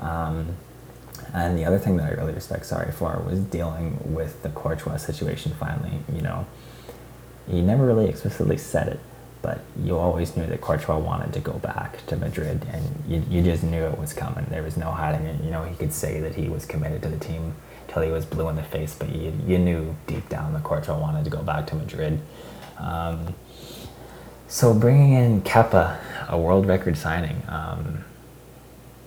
Um, 0.00 0.56
and 1.34 1.58
the 1.58 1.64
other 1.64 1.78
thing 1.78 1.96
that 1.96 2.06
I 2.06 2.14
really 2.14 2.32
respect 2.32 2.64
Sarri 2.64 2.94
for 2.94 3.20
was 3.28 3.40
dealing 3.40 3.98
with 4.14 4.42
the 4.42 4.50
Courtois 4.50 4.98
situation 4.98 5.52
finally. 5.58 5.98
You 6.14 6.22
know, 6.22 6.46
he 7.48 7.60
never 7.60 7.84
really 7.84 8.08
explicitly 8.08 8.56
said 8.56 8.86
it, 8.88 9.00
but 9.42 9.60
you 9.82 9.98
always 9.98 10.36
knew 10.36 10.46
that 10.46 10.60
Courtois 10.60 10.98
wanted 10.98 11.32
to 11.32 11.40
go 11.40 11.54
back 11.54 12.06
to 12.06 12.16
Madrid, 12.16 12.64
and 12.72 13.02
you, 13.08 13.24
you 13.28 13.42
just 13.42 13.64
knew 13.64 13.82
it 13.82 13.98
was 13.98 14.12
coming. 14.12 14.46
There 14.48 14.62
was 14.62 14.76
no 14.76 14.92
hiding 14.92 15.26
it. 15.26 15.42
You 15.42 15.50
know, 15.50 15.64
he 15.64 15.74
could 15.74 15.92
say 15.92 16.20
that 16.20 16.36
he 16.36 16.48
was 16.48 16.64
committed 16.64 17.02
to 17.02 17.08
the 17.08 17.18
team 17.18 17.54
he 18.02 18.10
was 18.10 18.24
blue 18.24 18.48
in 18.48 18.56
the 18.56 18.62
face, 18.62 18.94
but 18.94 19.14
you, 19.14 19.32
you 19.46 19.58
knew 19.58 19.96
deep 20.06 20.28
down 20.28 20.52
that 20.54 20.64
Courtois 20.64 20.98
wanted 20.98 21.24
to 21.24 21.30
go 21.30 21.42
back 21.42 21.66
to 21.68 21.74
Madrid. 21.74 22.20
Um, 22.78 23.34
so 24.48 24.74
bringing 24.74 25.12
in 25.12 25.42
Kepa, 25.42 25.98
a 26.28 26.38
world 26.38 26.66
record 26.66 26.96
signing, 26.96 27.42
um, 27.48 28.04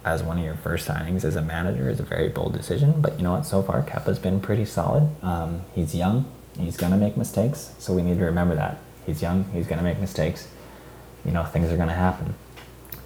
as 0.06 0.24
one 0.24 0.38
of 0.38 0.44
your 0.44 0.56
first 0.56 0.88
signings 0.88 1.24
as 1.24 1.36
a 1.36 1.42
manager 1.42 1.90
is 1.90 2.00
a 2.00 2.04
very 2.04 2.30
bold 2.30 2.54
decision. 2.54 3.02
But 3.02 3.18
you 3.18 3.24
know 3.24 3.32
what? 3.34 3.46
So 3.46 3.62
far, 3.62 3.84
Kepa's 3.84 4.20
been 4.20 4.40
pretty 4.40 4.66
solid. 4.66 5.10
Um, 5.24 5.62
he's 5.76 5.94
young. 5.94 6.26
He's 6.58 6.76
to 6.92 6.98
make 6.98 7.16
mistakes, 7.16 7.74
so 7.80 7.94
we 7.94 8.02
need 8.02 8.18
to 8.18 8.26
remember 8.26 8.56
that. 8.56 8.80
He's 9.06 9.22
young, 9.22 9.46
he's 9.54 9.66
to 9.78 9.84
make 9.84 10.00
mistakes. 10.00 10.48
You 11.26 11.32
know, 11.32 11.44
things 11.44 11.72
are 11.72 11.78
to 11.90 11.96
happen. 11.96 12.36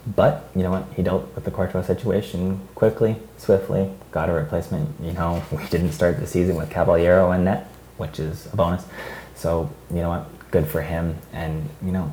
But, 0.06 0.50
you 0.54 0.62
know 0.62 0.70
what, 0.70 0.86
he 0.94 1.02
dealt 1.02 1.34
with 1.34 1.44
the 1.44 1.50
Courtois 1.50 1.82
situation 1.82 2.60
quickly, 2.74 3.16
swiftly, 3.38 3.90
got 4.10 4.28
a 4.28 4.32
replacement. 4.32 5.00
You 5.00 5.12
know, 5.12 5.42
we 5.52 5.66
didn't 5.68 5.92
start 5.92 6.20
the 6.20 6.26
season 6.26 6.56
with 6.56 6.70
Caballero 6.70 7.32
in 7.32 7.44
net, 7.44 7.68
which 7.96 8.18
is 8.18 8.52
a 8.52 8.56
bonus. 8.56 8.84
So, 9.34 9.70
you 9.90 9.96
know 9.96 10.10
what, 10.10 10.50
good 10.50 10.66
for 10.66 10.82
him. 10.82 11.16
And, 11.32 11.68
you 11.82 11.92
know, 11.92 12.12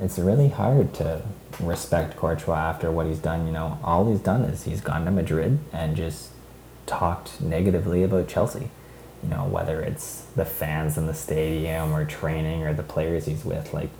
it's 0.00 0.18
really 0.18 0.48
hard 0.48 0.94
to 0.94 1.22
respect 1.60 2.16
Courtois 2.16 2.56
after 2.56 2.90
what 2.90 3.06
he's 3.06 3.18
done. 3.18 3.46
You 3.46 3.52
know, 3.52 3.78
all 3.84 4.10
he's 4.10 4.20
done 4.20 4.42
is 4.42 4.64
he's 4.64 4.80
gone 4.80 5.04
to 5.04 5.10
Madrid 5.10 5.58
and 5.72 5.96
just 5.96 6.30
talked 6.86 7.40
negatively 7.40 8.02
about 8.02 8.28
Chelsea 8.28 8.70
you 9.22 9.28
know, 9.28 9.44
whether 9.44 9.80
it's 9.80 10.22
the 10.34 10.44
fans 10.44 10.98
in 10.98 11.06
the 11.06 11.14
stadium 11.14 11.92
or 11.92 12.04
training 12.04 12.64
or 12.64 12.74
the 12.74 12.82
players 12.82 13.26
he's 13.26 13.44
with, 13.44 13.72
like, 13.72 13.90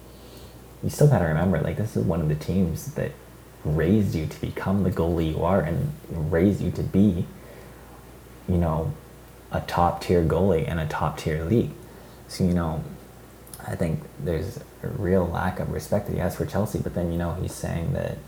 you 0.83 0.91
still 0.91 1.09
got 1.09 1.21
to 1.21 1.27
remember, 1.27 1.61
like, 1.61 1.77
this 1.77 1.97
is 1.97 2.05
one 2.05 2.21
of 2.21 2.29
the 2.29 2.35
teams 2.35 2.95
that 2.95 3.13
raised 3.65 4.15
you 4.15 4.27
to 4.27 4.41
become 4.41 4.83
the 4.83 4.91
goalie 4.91 5.33
you 5.33 5.45
are 5.45 5.61
and 5.61 5.93
raised 6.11 6.61
you 6.61 6.71
to 6.73 6.83
be, 6.83 7.25
you 8.49 8.57
know, 8.57 8.93
a 9.53 9.61
top 9.61 10.03
tier 10.03 10.25
goalie 10.25 10.67
in 10.67 10.79
a 10.79 10.89
top 10.89 11.19
tier 11.19 11.45
league. 11.45 11.71
So, 12.27 12.45
you 12.45 12.55
know, 12.55 12.83
I 13.67 13.77
think 13.77 14.01
there's 14.19 14.59
a 14.83 14.89
real 14.89 15.27
lack 15.27 15.61
of 15.61 15.71
respect 15.71 16.07
that 16.07 16.15
he 16.15 16.19
has 16.19 16.37
for 16.37 16.47
Chelsea, 16.47 16.79
but 16.79 16.95
then, 16.95 17.13
you 17.13 17.19
know, 17.19 17.35
he's 17.35 17.55
saying 17.55 17.93
that 17.93 18.19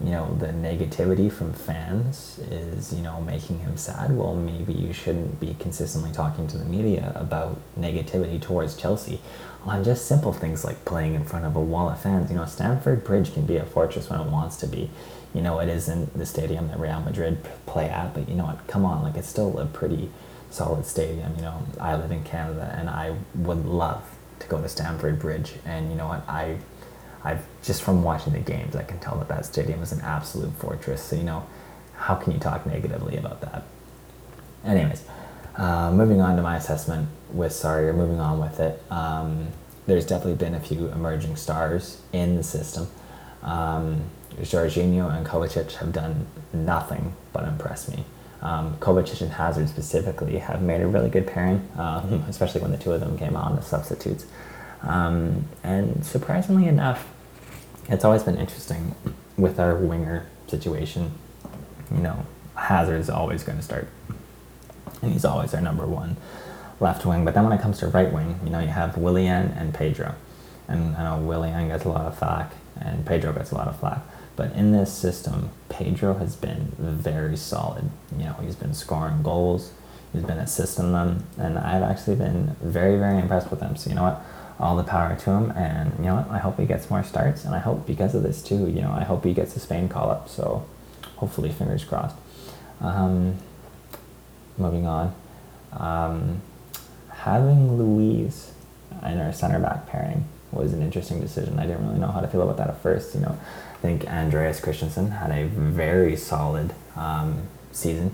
you 0.00 0.10
know 0.10 0.34
the 0.38 0.48
negativity 0.48 1.32
from 1.32 1.52
fans 1.52 2.38
is 2.50 2.92
you 2.92 3.00
know 3.00 3.20
making 3.22 3.60
him 3.60 3.76
sad 3.78 4.14
well 4.14 4.34
maybe 4.34 4.72
you 4.72 4.92
shouldn't 4.92 5.40
be 5.40 5.56
consistently 5.58 6.12
talking 6.12 6.46
to 6.46 6.58
the 6.58 6.64
media 6.66 7.12
about 7.14 7.58
negativity 7.78 8.40
towards 8.40 8.76
chelsea 8.76 9.20
on 9.66 9.84
just 9.84 10.06
simple 10.06 10.32
things 10.32 10.64
like 10.64 10.84
playing 10.84 11.14
in 11.14 11.24
front 11.24 11.44
of 11.44 11.56
a 11.56 11.60
wall 11.60 11.88
of 11.88 12.00
fans 12.00 12.30
you 12.30 12.36
know 12.36 12.46
stamford 12.46 13.04
bridge 13.04 13.32
can 13.34 13.44
be 13.44 13.56
a 13.56 13.64
fortress 13.64 14.08
when 14.08 14.20
it 14.20 14.26
wants 14.26 14.56
to 14.56 14.66
be 14.66 14.88
you 15.34 15.42
know 15.42 15.58
it 15.58 15.68
isn't 15.68 16.16
the 16.16 16.24
stadium 16.24 16.68
that 16.68 16.78
real 16.78 17.00
madrid 17.00 17.38
play 17.66 17.88
at 17.88 18.14
but 18.14 18.28
you 18.28 18.34
know 18.34 18.44
what 18.44 18.66
come 18.66 18.84
on 18.84 19.02
like 19.02 19.16
it's 19.16 19.28
still 19.28 19.58
a 19.58 19.66
pretty 19.66 20.10
solid 20.50 20.86
stadium 20.86 21.34
you 21.36 21.42
know 21.42 21.62
i 21.80 21.96
live 21.96 22.10
in 22.10 22.22
canada 22.22 22.74
and 22.78 22.88
i 22.88 23.14
would 23.34 23.66
love 23.66 24.02
to 24.38 24.46
go 24.46 24.60
to 24.60 24.68
stamford 24.68 25.18
bridge 25.18 25.54
and 25.64 25.90
you 25.90 25.96
know 25.96 26.06
what 26.06 26.26
i 26.28 26.56
I've 27.26 27.44
just 27.64 27.82
from 27.82 28.04
watching 28.04 28.34
the 28.34 28.38
games, 28.38 28.76
I 28.76 28.84
can 28.84 29.00
tell 29.00 29.18
that 29.18 29.26
that 29.26 29.44
stadium 29.44 29.82
is 29.82 29.90
an 29.90 30.00
absolute 30.02 30.52
fortress. 30.54 31.02
So 31.02 31.16
you 31.16 31.24
know, 31.24 31.44
how 31.96 32.14
can 32.14 32.32
you 32.32 32.38
talk 32.38 32.64
negatively 32.66 33.16
about 33.16 33.40
that? 33.40 33.64
Anyways, 34.64 35.02
uh, 35.56 35.90
moving 35.92 36.20
on 36.20 36.36
to 36.36 36.42
my 36.42 36.56
assessment 36.56 37.08
with 37.32 37.52
Sarri, 37.52 37.88
or 37.88 37.92
moving 37.92 38.20
on 38.20 38.38
with 38.38 38.60
it. 38.60 38.82
Um, 38.90 39.48
there's 39.86 40.06
definitely 40.06 40.34
been 40.34 40.54
a 40.54 40.60
few 40.60 40.88
emerging 40.88 41.36
stars 41.36 42.00
in 42.12 42.36
the 42.36 42.42
system. 42.42 42.88
Um, 43.42 44.02
Jorginho 44.40 45.14
and 45.16 45.26
Kovacic 45.26 45.72
have 45.76 45.92
done 45.92 46.26
nothing 46.52 47.14
but 47.32 47.44
impress 47.44 47.88
me. 47.88 48.04
Um, 48.42 48.76
Kovacic 48.78 49.22
and 49.22 49.32
Hazard 49.32 49.68
specifically 49.68 50.38
have 50.38 50.62
made 50.62 50.80
a 50.80 50.86
really 50.86 51.08
good 51.08 51.26
pairing, 51.26 51.66
um, 51.78 52.24
especially 52.28 52.60
when 52.60 52.70
the 52.70 52.76
two 52.76 52.92
of 52.92 53.00
them 53.00 53.16
came 53.16 53.36
on 53.36 53.56
as 53.58 53.66
substitutes. 53.66 54.26
Um, 54.82 55.46
and 55.62 56.04
surprisingly 56.04 56.66
enough, 56.66 57.08
it's 57.88 58.04
always 58.04 58.22
been 58.22 58.36
interesting 58.36 58.94
with 59.36 59.58
our 59.58 59.76
winger 59.76 60.26
situation. 60.48 61.12
You 61.90 61.98
know, 61.98 62.26
Hazard 62.54 63.00
is 63.00 63.08
always 63.10 63.42
going 63.42 63.58
to 63.58 63.64
start, 63.64 63.88
and 65.06 65.12
he's 65.12 65.24
always 65.24 65.54
our 65.54 65.60
number 65.60 65.86
one 65.86 66.16
left 66.80 67.06
wing. 67.06 67.24
But 67.24 67.34
then 67.34 67.44
when 67.44 67.52
it 67.52 67.62
comes 67.62 67.78
to 67.78 67.88
right 67.88 68.12
wing, 68.12 68.38
you 68.44 68.50
know, 68.50 68.58
you 68.58 68.68
have 68.68 68.98
Willian 68.98 69.48
and 69.56 69.72
Pedro, 69.72 70.14
and 70.68 70.96
I 70.96 71.04
know 71.04 71.22
Willian 71.22 71.68
gets 71.68 71.84
a 71.84 71.88
lot 71.88 72.06
of 72.06 72.18
flack, 72.18 72.52
and 72.78 73.06
Pedro 73.06 73.32
gets 73.32 73.50
a 73.50 73.54
lot 73.54 73.68
of 73.68 73.78
flack. 73.78 74.00
But 74.34 74.52
in 74.52 74.72
this 74.72 74.92
system, 74.92 75.50
Pedro 75.70 76.14
has 76.14 76.36
been 76.36 76.72
very 76.78 77.36
solid. 77.36 77.88
You 78.18 78.24
know, 78.24 78.36
he's 78.42 78.56
been 78.56 78.74
scoring 78.74 79.22
goals, 79.22 79.72
he's 80.12 80.24
been 80.24 80.38
assisting 80.38 80.92
them, 80.92 81.26
and 81.38 81.58
I've 81.58 81.82
actually 81.82 82.16
been 82.16 82.56
very, 82.60 82.98
very 82.98 83.18
impressed 83.18 83.50
with 83.50 83.60
him. 83.60 83.76
So 83.76 83.88
you 83.88 83.96
know 83.96 84.02
what? 84.02 84.22
all 84.58 84.76
the 84.76 84.84
power 84.84 85.16
to 85.16 85.30
him. 85.30 85.50
And 85.52 85.92
you 85.98 86.06
know 86.06 86.16
what? 86.16 86.30
I 86.30 86.38
hope 86.38 86.58
he 86.58 86.66
gets 86.66 86.88
more 86.90 87.02
starts. 87.02 87.44
And 87.44 87.54
I 87.54 87.58
hope 87.58 87.86
because 87.86 88.14
of 88.14 88.22
this 88.22 88.42
too, 88.42 88.68
you 88.68 88.80
know, 88.80 88.92
I 88.92 89.04
hope 89.04 89.24
he 89.24 89.34
gets 89.34 89.56
a 89.56 89.60
Spain 89.60 89.88
call 89.88 90.10
up. 90.10 90.28
So 90.28 90.66
hopefully, 91.16 91.50
fingers 91.50 91.84
crossed. 91.84 92.16
Um, 92.80 93.36
moving 94.58 94.86
on. 94.86 95.14
Um, 95.72 96.42
having 97.10 97.76
Luiz 97.76 98.52
in 99.04 99.20
our 99.20 99.32
center 99.32 99.58
back 99.58 99.86
pairing 99.86 100.24
was 100.52 100.72
an 100.72 100.82
interesting 100.82 101.20
decision. 101.20 101.58
I 101.58 101.66
didn't 101.66 101.86
really 101.86 101.98
know 101.98 102.08
how 102.08 102.20
to 102.20 102.28
feel 102.28 102.42
about 102.42 102.56
that 102.58 102.68
at 102.68 102.80
first. 102.80 103.14
You 103.14 103.20
know, 103.20 103.38
I 103.74 103.76
think 103.78 104.06
Andreas 104.06 104.60
Christensen 104.60 105.10
had 105.10 105.30
a 105.30 105.46
very 105.46 106.16
solid 106.16 106.72
um, 106.96 107.48
season 107.72 108.12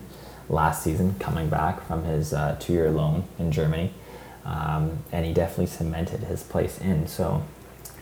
last 0.49 0.83
season, 0.83 1.15
coming 1.19 1.49
back 1.49 1.87
from 1.87 2.05
his 2.05 2.33
uh, 2.33 2.57
two-year 2.61 2.91
loan 2.91 3.25
in 3.39 3.53
Germany. 3.53 3.93
Um, 4.45 4.99
and 5.13 5.25
he 5.25 5.33
definitely 5.33 5.67
cemented 5.67 6.21
his 6.25 6.43
place 6.43 6.79
in. 6.81 7.07
So, 7.07 7.45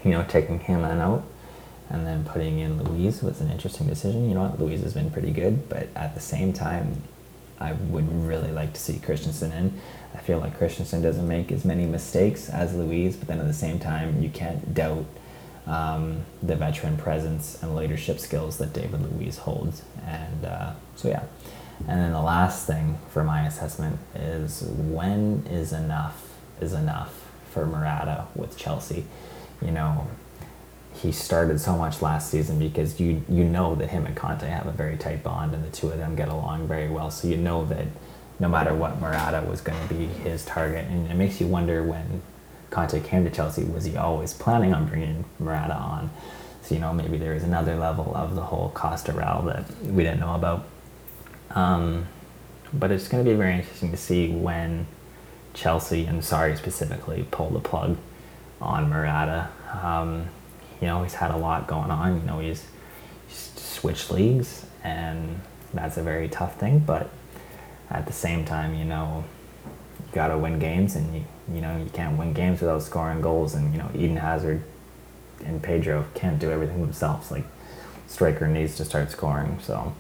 you 0.03 0.11
know, 0.11 0.25
taking 0.27 0.61
him 0.61 0.85
out 0.85 1.23
and 1.91 2.07
then 2.07 2.25
putting 2.25 2.61
in 2.61 2.83
Luiz 2.83 3.23
was 3.23 3.41
an 3.41 3.51
interesting 3.51 3.87
decision. 3.87 4.29
You 4.29 4.35
know 4.35 4.43
what, 4.43 4.61
Luiz 4.61 4.83
has 4.83 4.95
been 4.95 5.11
pretty 5.11 5.33
good, 5.33 5.69
but 5.69 5.89
at 5.95 6.15
the 6.15 6.21
same 6.21 6.53
time, 6.53 7.03
I 7.61 7.73
would 7.73 8.11
really 8.27 8.51
like 8.51 8.73
to 8.73 8.81
see 8.81 8.99
Christensen 8.99 9.53
in. 9.53 9.81
I 10.15 10.19
feel 10.19 10.39
like 10.39 10.57
Christensen 10.57 11.03
doesn't 11.03 11.29
make 11.29 11.53
as 11.53 11.65
many 11.65 11.87
mistakes 11.87 12.49
as 12.49 12.75
Luiz, 12.75 13.17
but 13.17 13.29
then 13.29 13.39
at 13.39 13.47
the 13.47 13.53
same 13.53 13.79
time, 13.79 14.23
you 14.23 14.31
can't 14.31 14.75
doubt 14.75 15.05
um, 15.67 16.25
the 16.43 16.57
veteran 16.57 16.97
presence 16.97 17.63
and 17.63 17.77
leadership 17.77 18.19
skills 18.19 18.59
that 18.59 18.73
David 18.73 19.03
Luiz 19.13 19.39
holds. 19.39 19.83
And 20.07 20.45
uh, 20.45 20.73
so, 20.97 21.09
yeah. 21.09 21.23
And 21.87 22.01
then 22.01 22.13
the 22.13 22.23
last 22.23 22.67
thing 22.67 22.99
for 23.09 23.25
my 23.25 23.47
assessment 23.47 23.99
is 24.15 24.63
when 24.63 25.47
is 25.51 25.73
enough 25.73 26.27
is 26.61 26.73
enough 26.75 27.31
for 27.51 27.67
Morata 27.67 28.27
with 28.35 28.57
Chelsea. 28.57 29.07
You 29.63 29.71
know, 29.71 30.09
he 30.95 31.13
started 31.13 31.61
so 31.61 31.77
much 31.77 32.03
last 32.03 32.31
season 32.31 32.59
because 32.59 33.01
you 33.01 33.23
you 33.29 33.45
know 33.45 33.75
that 33.77 33.89
him 33.91 34.07
and 34.07 34.17
Conte 34.17 34.47
have 34.47 34.67
a 34.67 34.73
very 34.73 34.97
tight 34.97 35.23
bond 35.23 35.55
and 35.55 35.65
the 35.65 35.71
two 35.71 35.89
of 35.89 35.99
them 35.99 36.17
get 36.17 36.29
along 36.29 36.67
very 36.67 36.89
well. 36.89 37.11
So 37.11 37.29
you 37.29 37.37
know 37.37 37.65
that 37.67 37.87
no 38.39 38.49
matter 38.49 38.75
what, 38.75 39.01
Morata 39.01 39.47
was 39.47 39.61
going 39.61 39.87
to 39.87 39.95
be 39.95 40.07
his 40.07 40.45
target, 40.45 40.87
and 40.89 41.11
it 41.11 41.15
makes 41.15 41.41
you 41.41 41.47
wonder 41.47 41.83
when 41.83 42.23
Conte 42.71 43.01
came 43.01 43.25
to 43.25 43.31
Chelsea, 43.31 43.65
was 43.65 43.85
he 43.85 43.97
always 43.97 44.33
planning 44.33 44.73
on 44.73 44.87
bringing 44.87 45.25
Morata 45.39 45.75
on? 45.75 46.11
So 46.63 46.75
you 46.75 46.81
know 46.81 46.93
maybe 46.93 47.19
there 47.19 47.35
is 47.35 47.43
another 47.43 47.77
level 47.77 48.13
of 48.15 48.35
the 48.35 48.43
whole 48.43 48.71
Costa 48.75 49.13
Rel 49.13 49.43
that 49.43 49.65
we 49.83 50.03
didn't 50.03 50.21
know 50.21 50.35
about. 50.35 50.67
Um, 51.51 52.07
but 52.73 52.91
it's 52.91 53.09
going 53.09 53.25
to 53.25 53.31
be 53.31 53.37
very 53.37 53.55
interesting 53.55 53.91
to 53.91 53.97
see 53.97 54.29
when 54.29 54.87
Chelsea 55.55 56.07
and 56.07 56.23
Sarri 56.23 56.57
specifically 56.57 57.27
pull 57.31 57.51
the 57.51 57.61
plug 57.61 57.97
on 58.61 58.89
Morata. 58.89 59.49
Um, 59.83 60.29
you 60.81 60.87
know, 60.87 61.03
he's 61.03 61.15
had 61.15 61.31
a 61.31 61.37
lot 61.37 61.67
going 61.67 61.91
on. 61.91 62.21
You 62.21 62.27
know, 62.27 62.39
he's, 62.41 62.67
he's 63.29 63.53
switched 63.57 64.11
leagues, 64.11 64.65
and 64.83 65.41
that's 65.75 65.97
a 65.97 66.03
very 66.03 66.29
tough 66.29 66.59
thing. 66.59 66.81
But 66.81 67.11
at 67.91 68.07
the 68.07 68.13
same 68.13 68.45
time, 68.45 68.75
you 68.75 68.85
know, 68.85 69.25
you 69.99 70.13
got 70.13 70.29
to 70.29 70.39
win 70.39 70.59
games, 70.59 70.97
and 70.97 71.15
you 71.15 71.25
you 71.53 71.61
know 71.61 71.77
you 71.77 71.91
can't 71.91 72.17
win 72.17 72.33
games 72.33 72.61
without 72.61 72.83
scoring 72.83 73.21
goals. 73.21 73.55
And 73.55 73.73
you 73.73 73.79
know, 73.79 73.91
Eden 73.95 74.17
Hazard 74.17 74.63
and 75.45 75.63
Pedro 75.63 76.07
can't 76.15 76.39
do 76.39 76.51
everything 76.51 76.81
themselves. 76.81 77.31
Like 77.31 77.45
striker 78.07 78.47
needs 78.47 78.77
to 78.77 78.85
start 78.85 79.11
scoring. 79.11 79.59
So 79.63 79.95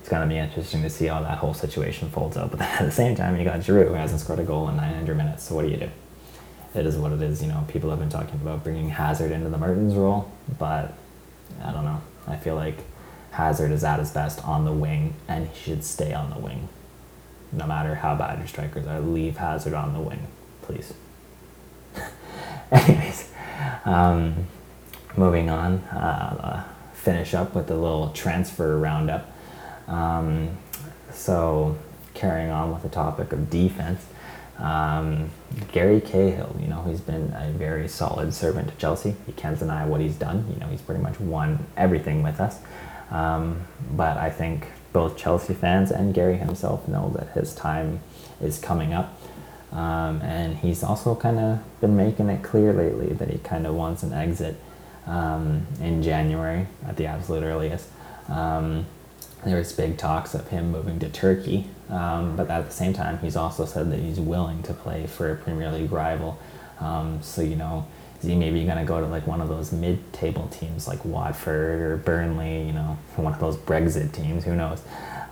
it's 0.00 0.08
gonna 0.08 0.26
be 0.26 0.38
interesting 0.38 0.82
to 0.82 0.90
see 0.90 1.06
how 1.06 1.22
that 1.22 1.38
whole 1.38 1.54
situation 1.54 2.10
folds 2.10 2.36
out. 2.36 2.50
But 2.50 2.60
at 2.62 2.84
the 2.84 2.90
same 2.90 3.14
time, 3.14 3.36
you 3.36 3.44
got 3.44 3.60
Giroud 3.60 3.88
who 3.88 3.94
hasn't 3.94 4.20
scored 4.20 4.40
a 4.40 4.44
goal 4.44 4.68
in 4.68 4.76
900 4.76 5.16
minutes. 5.16 5.44
So 5.44 5.54
what 5.54 5.62
do 5.62 5.68
you 5.68 5.76
do? 5.76 5.90
It 6.74 6.86
is 6.86 6.96
what 6.96 7.12
it 7.12 7.22
is. 7.22 7.42
You 7.42 7.48
know, 7.48 7.64
people 7.68 7.90
have 7.90 7.98
been 7.98 8.10
talking 8.10 8.34
about 8.34 8.62
bringing 8.62 8.90
Hazard 8.90 9.32
into 9.32 9.48
the 9.48 9.58
Mertens 9.58 9.94
role, 9.94 10.30
but 10.58 10.94
I 11.62 11.72
don't 11.72 11.84
know. 11.84 12.00
I 12.26 12.36
feel 12.36 12.54
like 12.54 12.76
Hazard 13.32 13.72
is 13.72 13.84
at 13.84 13.98
his 13.98 14.10
best 14.10 14.44
on 14.44 14.64
the 14.64 14.72
wing, 14.72 15.14
and 15.26 15.48
he 15.48 15.58
should 15.58 15.84
stay 15.84 16.12
on 16.12 16.30
the 16.30 16.38
wing 16.38 16.68
no 17.52 17.66
matter 17.66 17.94
how 17.94 18.14
bad 18.14 18.38
your 18.38 18.48
strikers 18.48 18.86
are. 18.86 19.00
Leave 19.00 19.36
Hazard 19.36 19.74
on 19.74 19.92
the 19.92 20.00
wing, 20.00 20.26
please. 20.62 20.92
Anyways, 22.70 23.30
um, 23.84 24.46
moving 25.16 25.48
on, 25.48 25.78
uh, 25.84 26.64
finish 26.92 27.34
up 27.34 27.54
with 27.54 27.70
a 27.70 27.74
little 27.74 28.10
transfer 28.10 28.78
roundup. 28.78 29.30
Um, 29.86 30.58
so, 31.12 31.78
carrying 32.14 32.50
on 32.50 32.72
with 32.72 32.82
the 32.82 32.88
topic 32.88 33.32
of 33.32 33.48
defense, 33.48 34.04
um, 34.58 35.30
Gary 35.72 36.00
Cahill, 36.00 36.56
you 36.60 36.66
know, 36.66 36.82
he's 36.82 37.00
been 37.00 37.32
a 37.36 37.50
very 37.52 37.88
solid 37.88 38.34
servant 38.34 38.68
to 38.68 38.74
Chelsea. 38.76 39.14
You 39.26 39.32
can't 39.34 39.58
deny 39.58 39.86
what 39.86 40.00
he's 40.00 40.16
done. 40.16 40.46
You 40.52 40.58
know, 40.58 40.66
he's 40.66 40.82
pretty 40.82 41.00
much 41.00 41.18
won 41.20 41.66
everything 41.76 42.22
with 42.22 42.40
us. 42.40 42.58
Um, 43.10 43.66
but 43.92 44.16
I 44.16 44.30
think 44.30 44.66
both 44.92 45.16
Chelsea 45.16 45.54
fans 45.54 45.90
and 45.90 46.12
Gary 46.12 46.36
himself 46.36 46.88
know 46.88 47.10
that 47.16 47.28
his 47.28 47.54
time 47.54 48.00
is 48.40 48.58
coming 48.58 48.92
up. 48.92 49.20
Um, 49.70 50.22
and 50.22 50.56
he's 50.56 50.82
also 50.82 51.14
kind 51.14 51.38
of 51.38 51.80
been 51.80 51.96
making 51.96 52.28
it 52.30 52.42
clear 52.42 52.72
lately 52.72 53.12
that 53.14 53.28
he 53.30 53.38
kind 53.38 53.66
of 53.66 53.74
wants 53.74 54.02
an 54.02 54.12
exit 54.12 54.56
um, 55.06 55.66
in 55.80 56.02
January 56.02 56.66
at 56.86 56.96
the 56.96 57.06
absolute 57.06 57.42
earliest. 57.42 57.88
Um, 58.28 58.86
there 59.44 59.56
was 59.56 59.72
big 59.72 59.98
talks 59.98 60.34
of 60.34 60.48
him 60.48 60.72
moving 60.72 60.98
to 61.00 61.08
Turkey, 61.08 61.66
um, 61.88 62.36
but 62.36 62.50
at 62.50 62.66
the 62.66 62.72
same 62.72 62.92
time, 62.92 63.18
he's 63.18 63.36
also 63.36 63.64
said 63.64 63.90
that 63.92 64.00
he's 64.00 64.18
willing 64.20 64.62
to 64.64 64.74
play 64.74 65.06
for 65.06 65.30
a 65.32 65.36
Premier 65.36 65.70
League 65.70 65.92
rival. 65.92 66.38
Um, 66.80 67.22
so 67.22 67.42
you 67.42 67.56
know, 67.56 67.86
is 68.20 68.28
he 68.28 68.34
maybe 68.34 68.64
going 68.64 68.78
to 68.78 68.84
go 68.84 69.00
to 69.00 69.06
like 69.06 69.26
one 69.26 69.40
of 69.40 69.48
those 69.48 69.72
mid-table 69.72 70.48
teams 70.48 70.88
like 70.88 71.04
Watford 71.04 71.80
or 71.80 71.96
Burnley? 71.96 72.66
You 72.66 72.72
know, 72.72 72.98
one 73.16 73.32
of 73.32 73.40
those 73.40 73.56
Brexit 73.56 74.12
teams. 74.12 74.44
Who 74.44 74.56
knows? 74.56 74.82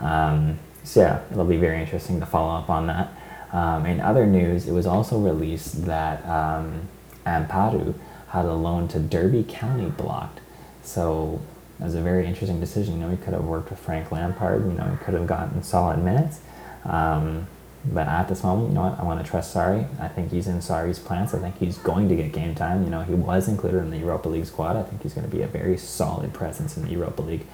Um, 0.00 0.58
so 0.84 1.00
yeah, 1.00 1.20
it'll 1.32 1.44
be 1.44 1.56
very 1.56 1.80
interesting 1.80 2.20
to 2.20 2.26
follow 2.26 2.54
up 2.58 2.70
on 2.70 2.86
that. 2.86 3.12
Um, 3.52 3.86
in 3.86 4.00
other 4.00 4.26
news, 4.26 4.68
it 4.68 4.72
was 4.72 4.86
also 4.86 5.18
released 5.18 5.84
that 5.86 6.24
um, 6.26 6.88
Ampadu 7.26 7.94
had 8.28 8.44
a 8.44 8.52
loan 8.52 8.86
to 8.88 8.98
Derby 8.98 9.44
County 9.48 9.86
blocked. 9.86 10.40
So 10.82 11.40
it 11.78 11.84
was 11.84 11.94
a 11.94 12.00
very 12.00 12.26
interesting 12.26 12.60
decision. 12.60 12.94
You 12.94 13.00
know, 13.00 13.10
he 13.10 13.16
could 13.16 13.34
have 13.34 13.44
worked 13.44 13.70
with 13.70 13.78
Frank 13.78 14.10
Lampard. 14.10 14.64
You 14.64 14.72
know, 14.72 14.84
he 14.84 15.04
could 15.04 15.14
have 15.14 15.26
gotten 15.26 15.62
solid 15.62 15.98
minutes. 15.98 16.40
Um, 16.84 17.46
but 17.84 18.08
at 18.08 18.28
this 18.28 18.42
moment, 18.42 18.70
you 18.70 18.74
know 18.74 18.82
what? 18.82 18.98
I 18.98 19.04
want 19.04 19.24
to 19.24 19.30
trust 19.30 19.54
Sarri. 19.54 19.86
I 20.00 20.08
think 20.08 20.32
he's 20.32 20.48
in 20.48 20.58
Sarri's 20.58 20.98
plans. 20.98 21.34
I 21.34 21.38
think 21.38 21.58
he's 21.58 21.78
going 21.78 22.08
to 22.08 22.16
get 22.16 22.32
game 22.32 22.54
time. 22.54 22.82
You 22.82 22.90
know, 22.90 23.02
he 23.02 23.14
was 23.14 23.46
included 23.46 23.78
in 23.78 23.90
the 23.90 23.98
Europa 23.98 24.28
League 24.28 24.46
squad. 24.46 24.76
I 24.76 24.82
think 24.82 25.02
he's 25.02 25.14
going 25.14 25.28
to 25.28 25.34
be 25.34 25.42
a 25.42 25.46
very 25.46 25.76
solid 25.76 26.32
presence 26.32 26.76
in 26.76 26.84
the 26.84 26.90
Europa 26.90 27.22
League. 27.22 27.46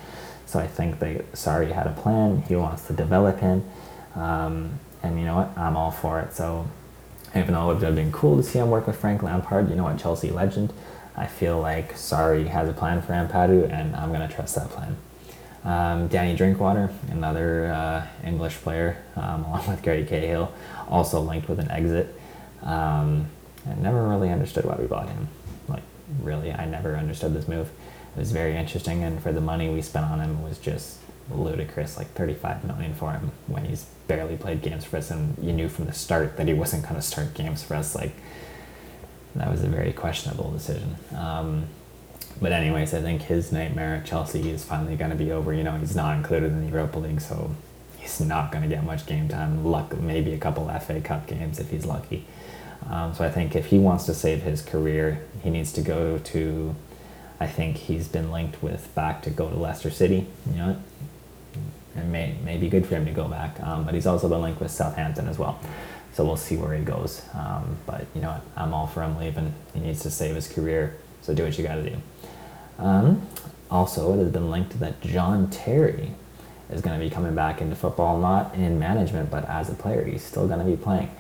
So 0.47 0.59
I 0.59 0.67
think 0.67 1.01
that 1.01 1.33
Sarri 1.33 1.73
had 1.73 1.87
a 1.87 1.93
plan. 1.93 2.43
He 2.43 2.57
wants 2.57 2.87
to 2.87 2.93
develop 2.93 3.41
him. 3.41 3.65
Um, 4.15 4.79
and 5.03 5.19
you 5.19 5.27
know 5.27 5.37
what? 5.37 5.59
I'm 5.59 5.77
all 5.77 5.91
for 5.91 6.21
it. 6.21 6.33
So 6.33 6.67
even 7.35 7.55
though 7.55 7.71
it 7.71 7.75
would 7.75 7.83
have 7.83 7.95
been 7.95 8.13
cool 8.13 8.37
to 8.37 8.43
see 8.43 8.59
him 8.59 8.71
work 8.71 8.87
with 8.87 8.97
Frank 8.97 9.23
Lampard, 9.23 9.69
you 9.69 9.77
know 9.77 9.85
what? 9.85 9.99
Chelsea 9.99 10.31
legend. 10.31 10.73
I 11.17 11.27
feel 11.27 11.61
like 11.61 11.95
Sarri 11.95 12.47
has 12.47 12.69
a 12.69 12.73
plan 12.73 13.03
for 13.03 13.13
Ampadu, 13.13 13.71
and 13.71 13.95
I'm 13.95 14.13
going 14.13 14.27
to 14.27 14.35
trust 14.35 14.55
that 14.55 14.71
plan. 14.71 14.97
Um, 15.65 16.09
Danny 16.09 16.35
Drinkwater, 16.35 16.91
another 17.11 17.67
uh, 17.67 18.07
English 18.27 18.57
player, 18.57 18.97
um, 19.17 19.45
along 19.45 19.69
with 19.69 19.83
Gary 19.83 20.05
Cahill, 20.05 20.53
also 20.89 21.21
linked 21.21 21.49
with 21.49 21.61
an 21.61 21.71
exit. 21.71 22.19
Um, 22.63 23.29
I 23.69 23.75
never 23.75 24.09
really 24.09 24.31
understood 24.31 24.65
why 24.65 24.77
we 24.77 24.87
bought 24.87 25.09
him. 25.09 25.29
Like, 25.69 25.83
really, 26.21 26.53
I 26.53 26.65
never 26.65 26.97
understood 26.97 27.35
this 27.35 27.47
move. 27.47 27.71
It 28.17 28.19
was 28.19 28.33
very 28.33 28.57
interesting, 28.57 29.05
and 29.05 29.23
for 29.23 29.33
the 29.33 29.41
money 29.41 29.69
we 29.69 29.83
spent 29.83 30.07
on 30.07 30.21
him, 30.21 30.39
it 30.39 30.49
was 30.49 30.59
just 30.59 30.99
ludicrous. 31.31 31.97
Like 31.97 32.09
35 32.13 32.65
million 32.65 32.95
for 32.95 33.13
him 33.13 33.33
when 33.47 33.65
he's 33.65 33.85
barely 34.09 34.37
played 34.37 34.63
games 34.63 34.85
for 34.85 34.97
us, 34.97 35.11
and 35.11 35.37
you 35.43 35.53
knew 35.53 35.69
from 35.69 35.87
the 35.87 35.93
start 35.93 36.37
that 36.39 36.49
he 36.49 36.55
wasn't 36.55 36.83
going 36.83 36.97
to 36.97 37.03
start 37.03 37.35
games 37.35 37.63
for 37.63 37.75
us. 37.75 37.95
Like, 37.95 38.13
that 39.35 39.51
was 39.51 39.63
a 39.63 39.69
very 39.69 39.93
questionable 39.93 40.51
decision. 40.51 40.97
Um, 41.17 41.67
but 42.41 42.53
anyways, 42.53 42.93
I 42.93 43.01
think 43.01 43.23
his 43.23 43.53
nightmare 43.53 43.97
at 43.97 44.07
Chelsea 44.07 44.51
is 44.51 44.65
finally 44.65 44.97
going 44.97 45.11
to 45.11 45.17
be 45.17 45.33
over. 45.33 45.53
You 45.53 45.63
know, 45.63 45.77
he's 45.77 45.95
not 45.95 46.17
included 46.17 46.51
in 46.53 46.65
the 46.65 46.69
Europa 46.69 46.99
League, 46.99 47.21
so 47.21 47.55
he's 47.99 48.21
not 48.21 48.51
going 48.51 48.63
to 48.63 48.69
get 48.69 48.85
much 48.85 49.07
game 49.07 49.29
time. 49.29 49.65
Luck, 49.65 49.97
maybe 49.99 50.33
a 50.33 50.39
couple 50.39 50.69
FA 50.81 51.01
Cup 51.01 51.27
games 51.27 51.59
if 51.59 51.71
he's 51.71 51.87
lucky. 51.87 52.27
Um, 52.89 53.15
so 53.15 53.25
I 53.25 53.31
think 53.31 53.55
if 53.55 53.67
he 53.67 53.79
wants 53.79 54.05
to 54.07 54.15
save 54.15 54.43
his 54.43 54.61
career, 54.61 55.23
he 55.43 55.51
needs 55.51 55.73
to 55.75 55.83
go 55.83 56.19
to. 56.19 56.75
I 57.39 57.47
think 57.47 57.77
he's 57.77 58.09
been 58.09 58.31
linked 58.31 58.63
with 58.63 58.93
back 58.95 59.23
to 59.23 59.31
go 59.31 59.49
to 59.49 59.57
Leicester 59.57 59.91
City. 59.91 60.27
You 60.51 60.57
know, 60.57 60.83
it 61.97 62.05
may 62.05 62.35
may 62.45 62.57
be 62.57 62.69
good 62.69 62.87
for 62.87 62.97
him 62.97 63.05
to 63.05 63.13
go 63.13 63.29
back. 63.29 63.61
Um, 63.63 63.85
but 63.85 63.95
he's 63.95 64.07
also 64.07 64.29
been 64.29 64.43
linked 64.43 64.61
with 64.61 64.71
Southampton 64.71 65.29
as 65.29 65.39
well. 65.39 65.61
So 66.13 66.25
we'll 66.25 66.37
see 66.37 66.57
where 66.57 66.77
he 66.77 66.85
goes. 66.85 67.23
Um, 67.35 67.77
but 67.87 68.07
you 68.15 68.21
know? 68.21 68.41
I'm 68.57 68.75
all 68.75 68.87
for 68.87 69.03
him 69.03 69.17
leaving. 69.19 69.55
He 69.75 69.81
needs 69.81 70.03
to 70.03 70.11
save 70.11 70.35
his 70.35 70.49
career. 70.49 70.97
So 71.23 71.35
do 71.35 71.45
what 71.45 71.57
you 71.57 71.65
got 71.65 71.77
to 71.77 71.91
do. 71.91 71.97
Um, 72.79 73.27
also, 73.71 74.13
it 74.15 74.19
has 74.19 74.33
been 74.33 74.51
linked 74.51 74.79
that 74.81 75.01
John 75.01 75.49
Terry 75.51 76.13
is 76.71 76.81
going 76.81 76.99
to 76.99 77.05
be 77.05 77.11
coming 77.11 77.35
back 77.35 77.61
into 77.61 77.77
football, 77.77 78.19
not 78.19 78.55
in 78.55 78.79
management, 78.79 79.31
but 79.31 79.49
as 79.49 79.71
a 79.71 79.75
player. 79.75 80.05
He's 80.05 80.25
still 80.25 80.47
going 80.47 80.59
to 80.59 80.65
be 80.65 80.77
playing. 80.77 81.11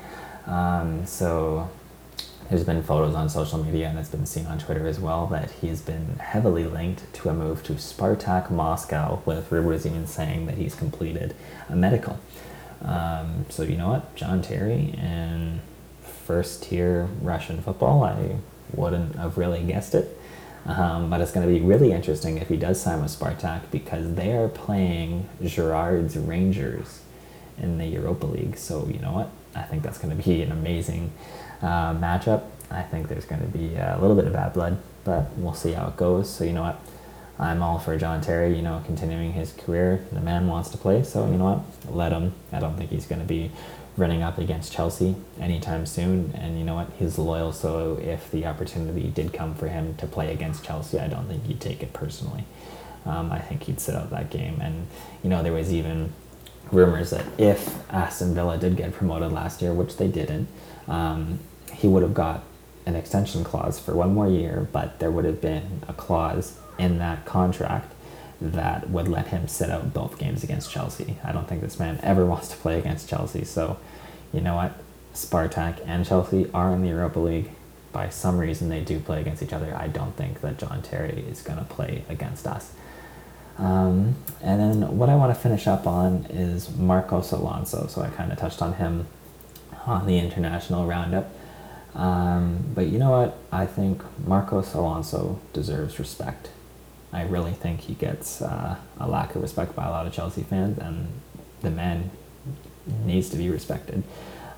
Um, 0.46 1.06
so 1.06 1.70
there's 2.50 2.64
been 2.64 2.82
photos 2.82 3.14
on 3.14 3.28
social 3.28 3.62
media, 3.62 3.88
and 3.88 3.98
it's 3.98 4.08
been 4.08 4.26
seen 4.26 4.46
on 4.46 4.58
Twitter 4.58 4.86
as 4.86 4.98
well, 4.98 5.26
that 5.28 5.50
he's 5.50 5.80
been 5.80 6.16
heavily 6.18 6.64
linked 6.64 7.12
to 7.14 7.28
a 7.28 7.32
move 7.32 7.62
to 7.64 7.74
Spartak 7.74 8.50
Moscow, 8.50 9.22
with 9.24 9.50
rumors 9.52 9.86
even 9.86 10.06
saying 10.06 10.46
that 10.46 10.56
he's 10.56 10.74
completed 10.74 11.34
a 11.68 11.76
medical. 11.76 12.18
Um, 12.84 13.46
so 13.48 13.62
you 13.62 13.76
know 13.76 13.90
what, 13.90 14.14
John 14.16 14.42
Terry 14.42 14.94
in 14.98 15.60
first 16.02 16.64
tier 16.64 17.08
Russian 17.20 17.60
football, 17.62 18.04
I 18.04 18.36
wouldn't 18.72 19.16
have 19.16 19.38
really 19.38 19.62
guessed 19.62 19.94
it. 19.94 20.18
Um, 20.64 21.10
but 21.10 21.20
it's 21.20 21.32
going 21.32 21.46
to 21.46 21.52
be 21.52 21.60
really 21.60 21.92
interesting 21.92 22.38
if 22.38 22.48
he 22.48 22.56
does 22.56 22.80
sign 22.80 23.02
with 23.02 23.10
Spartak 23.10 23.62
because 23.72 24.14
they 24.14 24.32
are 24.32 24.48
playing 24.48 25.28
Gerrard's 25.44 26.16
Rangers 26.16 27.00
in 27.58 27.78
the 27.78 27.86
Europa 27.86 28.26
League. 28.26 28.56
So 28.56 28.86
you 28.86 29.00
know 29.00 29.12
what? 29.12 29.30
I 29.54 29.62
think 29.62 29.82
that's 29.82 29.98
going 29.98 30.16
to 30.16 30.22
be 30.22 30.42
an 30.42 30.52
amazing 30.52 31.12
uh, 31.60 31.94
matchup. 31.94 32.44
I 32.70 32.82
think 32.82 33.08
there's 33.08 33.24
going 33.24 33.40
to 33.40 33.58
be 33.58 33.74
a 33.74 33.98
little 34.00 34.16
bit 34.16 34.26
of 34.26 34.32
bad 34.32 34.52
blood, 34.52 34.78
but 35.04 35.30
we'll 35.36 35.52
see 35.52 35.72
how 35.72 35.88
it 35.88 35.96
goes. 35.96 36.30
So 36.30 36.44
you 36.44 36.52
know 36.52 36.62
what? 36.62 36.80
I'm 37.38 37.62
all 37.62 37.78
for 37.78 37.96
John 37.98 38.20
Terry, 38.20 38.54
you 38.54 38.62
know, 38.62 38.82
continuing 38.84 39.32
his 39.32 39.52
career. 39.52 40.04
The 40.12 40.20
man 40.20 40.46
wants 40.46 40.70
to 40.70 40.78
play, 40.78 41.02
so 41.02 41.26
you 41.26 41.38
know 41.38 41.54
what? 41.54 41.94
Let 41.94 42.12
him. 42.12 42.34
I 42.52 42.60
don't 42.60 42.76
think 42.76 42.90
he's 42.90 43.06
going 43.06 43.20
to 43.20 43.26
be 43.26 43.50
running 43.96 44.22
up 44.22 44.38
against 44.38 44.72
Chelsea 44.72 45.14
anytime 45.40 45.86
soon. 45.86 46.32
And 46.34 46.58
you 46.58 46.64
know 46.64 46.74
what? 46.74 46.90
He's 46.98 47.18
loyal, 47.18 47.52
so 47.52 47.98
if 48.02 48.30
the 48.30 48.46
opportunity 48.46 49.08
did 49.08 49.32
come 49.32 49.54
for 49.54 49.68
him 49.68 49.94
to 49.96 50.06
play 50.06 50.32
against 50.32 50.64
Chelsea, 50.64 50.98
I 50.98 51.08
don't 51.08 51.26
think 51.26 51.44
he'd 51.46 51.60
take 51.60 51.82
it 51.82 51.92
personally. 51.92 52.44
Um, 53.04 53.32
I 53.32 53.40
think 53.40 53.64
he'd 53.64 53.80
sit 53.80 53.94
out 53.94 54.10
that 54.10 54.30
game. 54.30 54.60
And 54.60 54.86
you 55.22 55.30
know, 55.30 55.42
there 55.42 55.52
was 55.52 55.72
even 55.72 56.12
rumors 56.70 57.10
that 57.10 57.26
if 57.38 57.90
Aston 57.90 58.34
Villa 58.34 58.56
did 58.58 58.76
get 58.76 58.92
promoted 58.92 59.32
last 59.32 59.60
year, 59.60 59.72
which 59.72 59.96
they 59.96 60.08
didn't, 60.08 60.48
um, 60.88 61.40
he 61.74 61.88
would 61.88 62.02
have 62.02 62.14
got 62.14 62.44
an 62.86 62.96
extension 62.96 63.44
clause 63.44 63.78
for 63.78 63.94
one 63.94 64.14
more 64.14 64.28
year, 64.28 64.68
but 64.72 64.98
there 64.98 65.10
would 65.10 65.24
have 65.24 65.40
been 65.40 65.82
a 65.88 65.92
clause 65.92 66.58
in 66.82 66.98
that 66.98 67.24
contract 67.24 67.92
that 68.40 68.90
would 68.90 69.06
let 69.06 69.28
him 69.28 69.46
sit 69.46 69.70
out 69.70 69.94
both 69.94 70.18
games 70.18 70.42
against 70.42 70.70
Chelsea. 70.70 71.16
I 71.22 71.30
don't 71.30 71.48
think 71.48 71.60
this 71.60 71.78
man 71.78 72.00
ever 72.02 72.26
wants 72.32 72.48
to 72.48 72.56
play 72.56 72.78
against 72.78 73.08
Chelsea. 73.08 73.44
So, 73.44 73.78
you 74.32 74.40
know 74.40 74.56
what? 74.56 74.72
Spartak 75.14 75.80
and 75.86 76.04
Chelsea 76.04 76.50
are 76.52 76.72
in 76.72 76.82
the 76.82 76.88
Europa 76.88 77.20
League. 77.20 77.50
By 77.92 78.08
some 78.08 78.38
reason, 78.38 78.68
they 78.68 78.80
do 78.80 78.98
play 78.98 79.20
against 79.20 79.42
each 79.42 79.52
other. 79.52 79.76
I 79.76 79.86
don't 79.86 80.16
think 80.16 80.40
that 80.40 80.58
John 80.58 80.82
Terry 80.82 81.24
is 81.28 81.42
going 81.42 81.58
to 81.58 81.64
play 81.64 82.04
against 82.08 82.46
us. 82.46 82.72
Um, 83.58 84.16
and 84.40 84.60
then 84.60 84.96
what 84.96 85.10
I 85.10 85.14
want 85.14 85.34
to 85.34 85.40
finish 85.40 85.66
up 85.66 85.86
on 85.86 86.26
is 86.30 86.74
Marcos 86.74 87.32
Alonso. 87.32 87.86
So 87.86 88.00
I 88.00 88.08
kind 88.08 88.32
of 88.32 88.38
touched 88.38 88.62
on 88.62 88.74
him 88.74 89.06
on 89.86 90.06
the 90.06 90.18
international 90.18 90.86
roundup. 90.86 91.30
Um, 91.94 92.64
but 92.74 92.86
you 92.86 92.98
know 92.98 93.10
what? 93.10 93.38
I 93.52 93.66
think 93.66 94.02
Marcos 94.26 94.72
Alonso 94.72 95.38
deserves 95.52 95.98
respect. 95.98 96.48
I 97.12 97.22
really 97.22 97.52
think 97.52 97.80
he 97.80 97.94
gets 97.94 98.40
uh, 98.40 98.76
a 98.98 99.08
lack 99.08 99.34
of 99.34 99.42
respect 99.42 99.76
by 99.76 99.86
a 99.86 99.90
lot 99.90 100.06
of 100.06 100.12
Chelsea 100.12 100.42
fans, 100.42 100.78
and 100.78 101.08
the 101.60 101.70
man 101.70 102.10
needs 103.04 103.28
to 103.30 103.36
be 103.36 103.50
respected. 103.50 104.02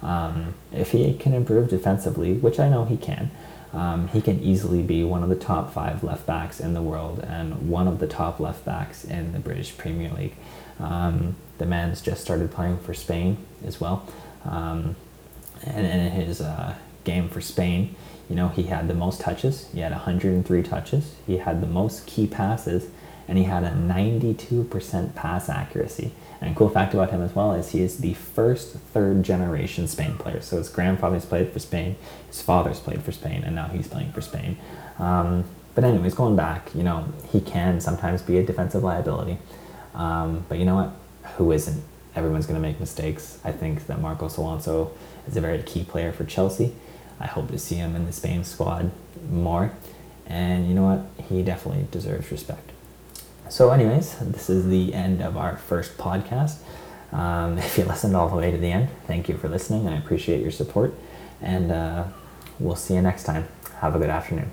Um, 0.03 0.55
if 0.73 0.93
he 0.93 1.15
can 1.15 1.33
improve 1.33 1.69
defensively, 1.69 2.35
which 2.35 2.61
I 2.61 2.69
know 2.69 2.85
he 2.85 2.97
can, 2.97 3.31
um, 3.73 4.09
he 4.09 4.21
can 4.21 4.41
easily 4.41 4.83
be 4.83 5.03
one 5.03 5.23
of 5.23 5.29
the 5.29 5.37
top 5.37 5.73
five 5.73 6.05
left 6.05 6.27
backs 6.27 6.61
in 6.61 6.75
the 6.75 6.83
world 6.83 7.19
and 7.21 7.69
one 7.69 7.89
of 7.89 7.99
the 7.99 8.07
top 8.07 8.39
left 8.39 8.65
backs 8.65 9.05
in 9.05 9.33
the 9.33 9.41
British 9.41 9.77
Premier 9.77 10.11
League. 10.11 10.37
Um, 10.79 11.35
the 11.59 11.67
man's 11.67 12.01
just 12.01 12.23
started 12.23 12.53
playing 12.53 12.79
for 12.79 12.95
Spain 12.95 13.39
as 13.67 13.81
well. 13.81 14.07
Um, 14.45 14.95
and 15.65 15.87
in 15.87 16.11
his 16.13 16.41
uh, 16.41 16.75
game 17.05 17.29
for 17.29 17.41
Spain, 17.41 17.97
you 18.29 18.37
know, 18.37 18.49
he 18.49 18.65
had 18.65 18.89
the 18.89 18.95
most 18.95 19.21
touches. 19.21 19.69
He 19.73 19.81
had 19.81 19.93
103 19.93 20.63
touches. 20.63 21.15
He 21.27 21.39
had 21.39 21.61
the 21.61 21.67
most 21.67 22.07
key 22.07 22.27
passes, 22.27 22.91
and 23.29 23.39
he 23.39 23.45
had 23.45 23.65
a 23.65 23.71
92% 23.71 25.15
pass 25.15 25.49
accuracy. 25.49 26.13
And 26.41 26.53
a 26.53 26.55
cool 26.55 26.69
fact 26.69 26.95
about 26.95 27.11
him 27.11 27.23
as 27.23 27.35
well 27.35 27.53
is 27.53 27.71
he 27.71 27.81
is 27.81 27.99
the 27.99 28.15
first 28.15 28.75
third 28.75 29.23
generation 29.23 29.89
Spain 29.89 30.17
player. 30.19 30.41
So 30.41 30.59
his 30.59 30.69
grandfather's 30.69 31.25
played 31.25 31.53
for 31.53 31.59
Spain, 31.59 31.97
his 32.27 32.43
father's 32.43 32.81
played 32.81 33.03
for 33.03 33.13
Spain, 33.13 33.45
and 33.45 33.55
now 33.55 33.69
he's 33.69 33.89
playing 33.89 34.13
for 34.13 34.21
Spain. 34.21 34.59
Um, 34.99 35.45
but 35.75 35.85
anyways, 35.85 36.15
going 36.15 36.37
back, 36.37 36.75
you 36.75 36.83
know, 36.83 37.09
he 37.33 37.41
can 37.41 37.81
sometimes 37.81 38.23
be 38.23 38.39
a 38.39 38.43
defensive 38.43 38.85
liability. 38.85 39.39
Um, 39.95 40.45
but 40.49 40.59
you 40.59 40.65
know 40.65 40.77
what? 40.77 40.93
Who 41.37 41.53
isn't? 41.53 41.83
Everyone's 42.15 42.47
going 42.47 42.61
to 42.61 42.67
make 42.67 42.79
mistakes. 42.79 43.39
I 43.45 43.51
think 43.51 43.87
that 43.87 44.01
Marcos 44.01 44.37
Alonso 44.37 44.93
is 45.27 45.37
a 45.37 45.41
very 45.41 45.63
key 45.63 45.85
player 45.85 46.13
for 46.13 46.25
Chelsea. 46.25 46.75
I 47.21 47.27
hope 47.27 47.49
to 47.51 47.59
see 47.59 47.77
him 47.77 47.95
in 47.97 48.07
the 48.07 48.13
Spain 48.13 48.45
squad 48.45 48.91
more. 49.31 49.73
And 50.27 50.69
you 50.69 50.75
know 50.75 50.85
what? 50.85 51.27
He 51.27 51.43
definitely 51.43 51.87
deserves 51.91 52.31
respect. 52.31 52.71
So, 53.49 53.71
anyways, 53.71 54.19
this 54.19 54.49
is 54.49 54.69
the 54.69 54.95
end 54.95 55.23
of 55.23 55.37
our 55.37 55.57
first 55.57 55.97
podcast. 55.99 56.57
Um, 57.13 57.59
if 57.59 57.79
you 57.79 57.85
listened 57.85 58.17
all 58.17 58.29
the 58.29 58.37
way 58.37 58.51
to 58.51 58.59
the 58.59 58.71
end, 58.71 58.89
thank 59.07 59.29
you 59.29 59.37
for 59.37 59.49
listening. 59.49 59.89
I 59.89 59.99
appreciate 59.99 60.41
your 60.41 60.51
support. 60.51 60.95
And 61.41 61.71
uh, 61.71 62.05
we'll 62.59 62.77
see 62.77 62.95
you 62.95 63.03
next 63.03 63.25
time. 63.25 63.47
Have 63.81 63.95
a 63.95 63.99
good 63.99 64.11
afternoon. 64.11 64.51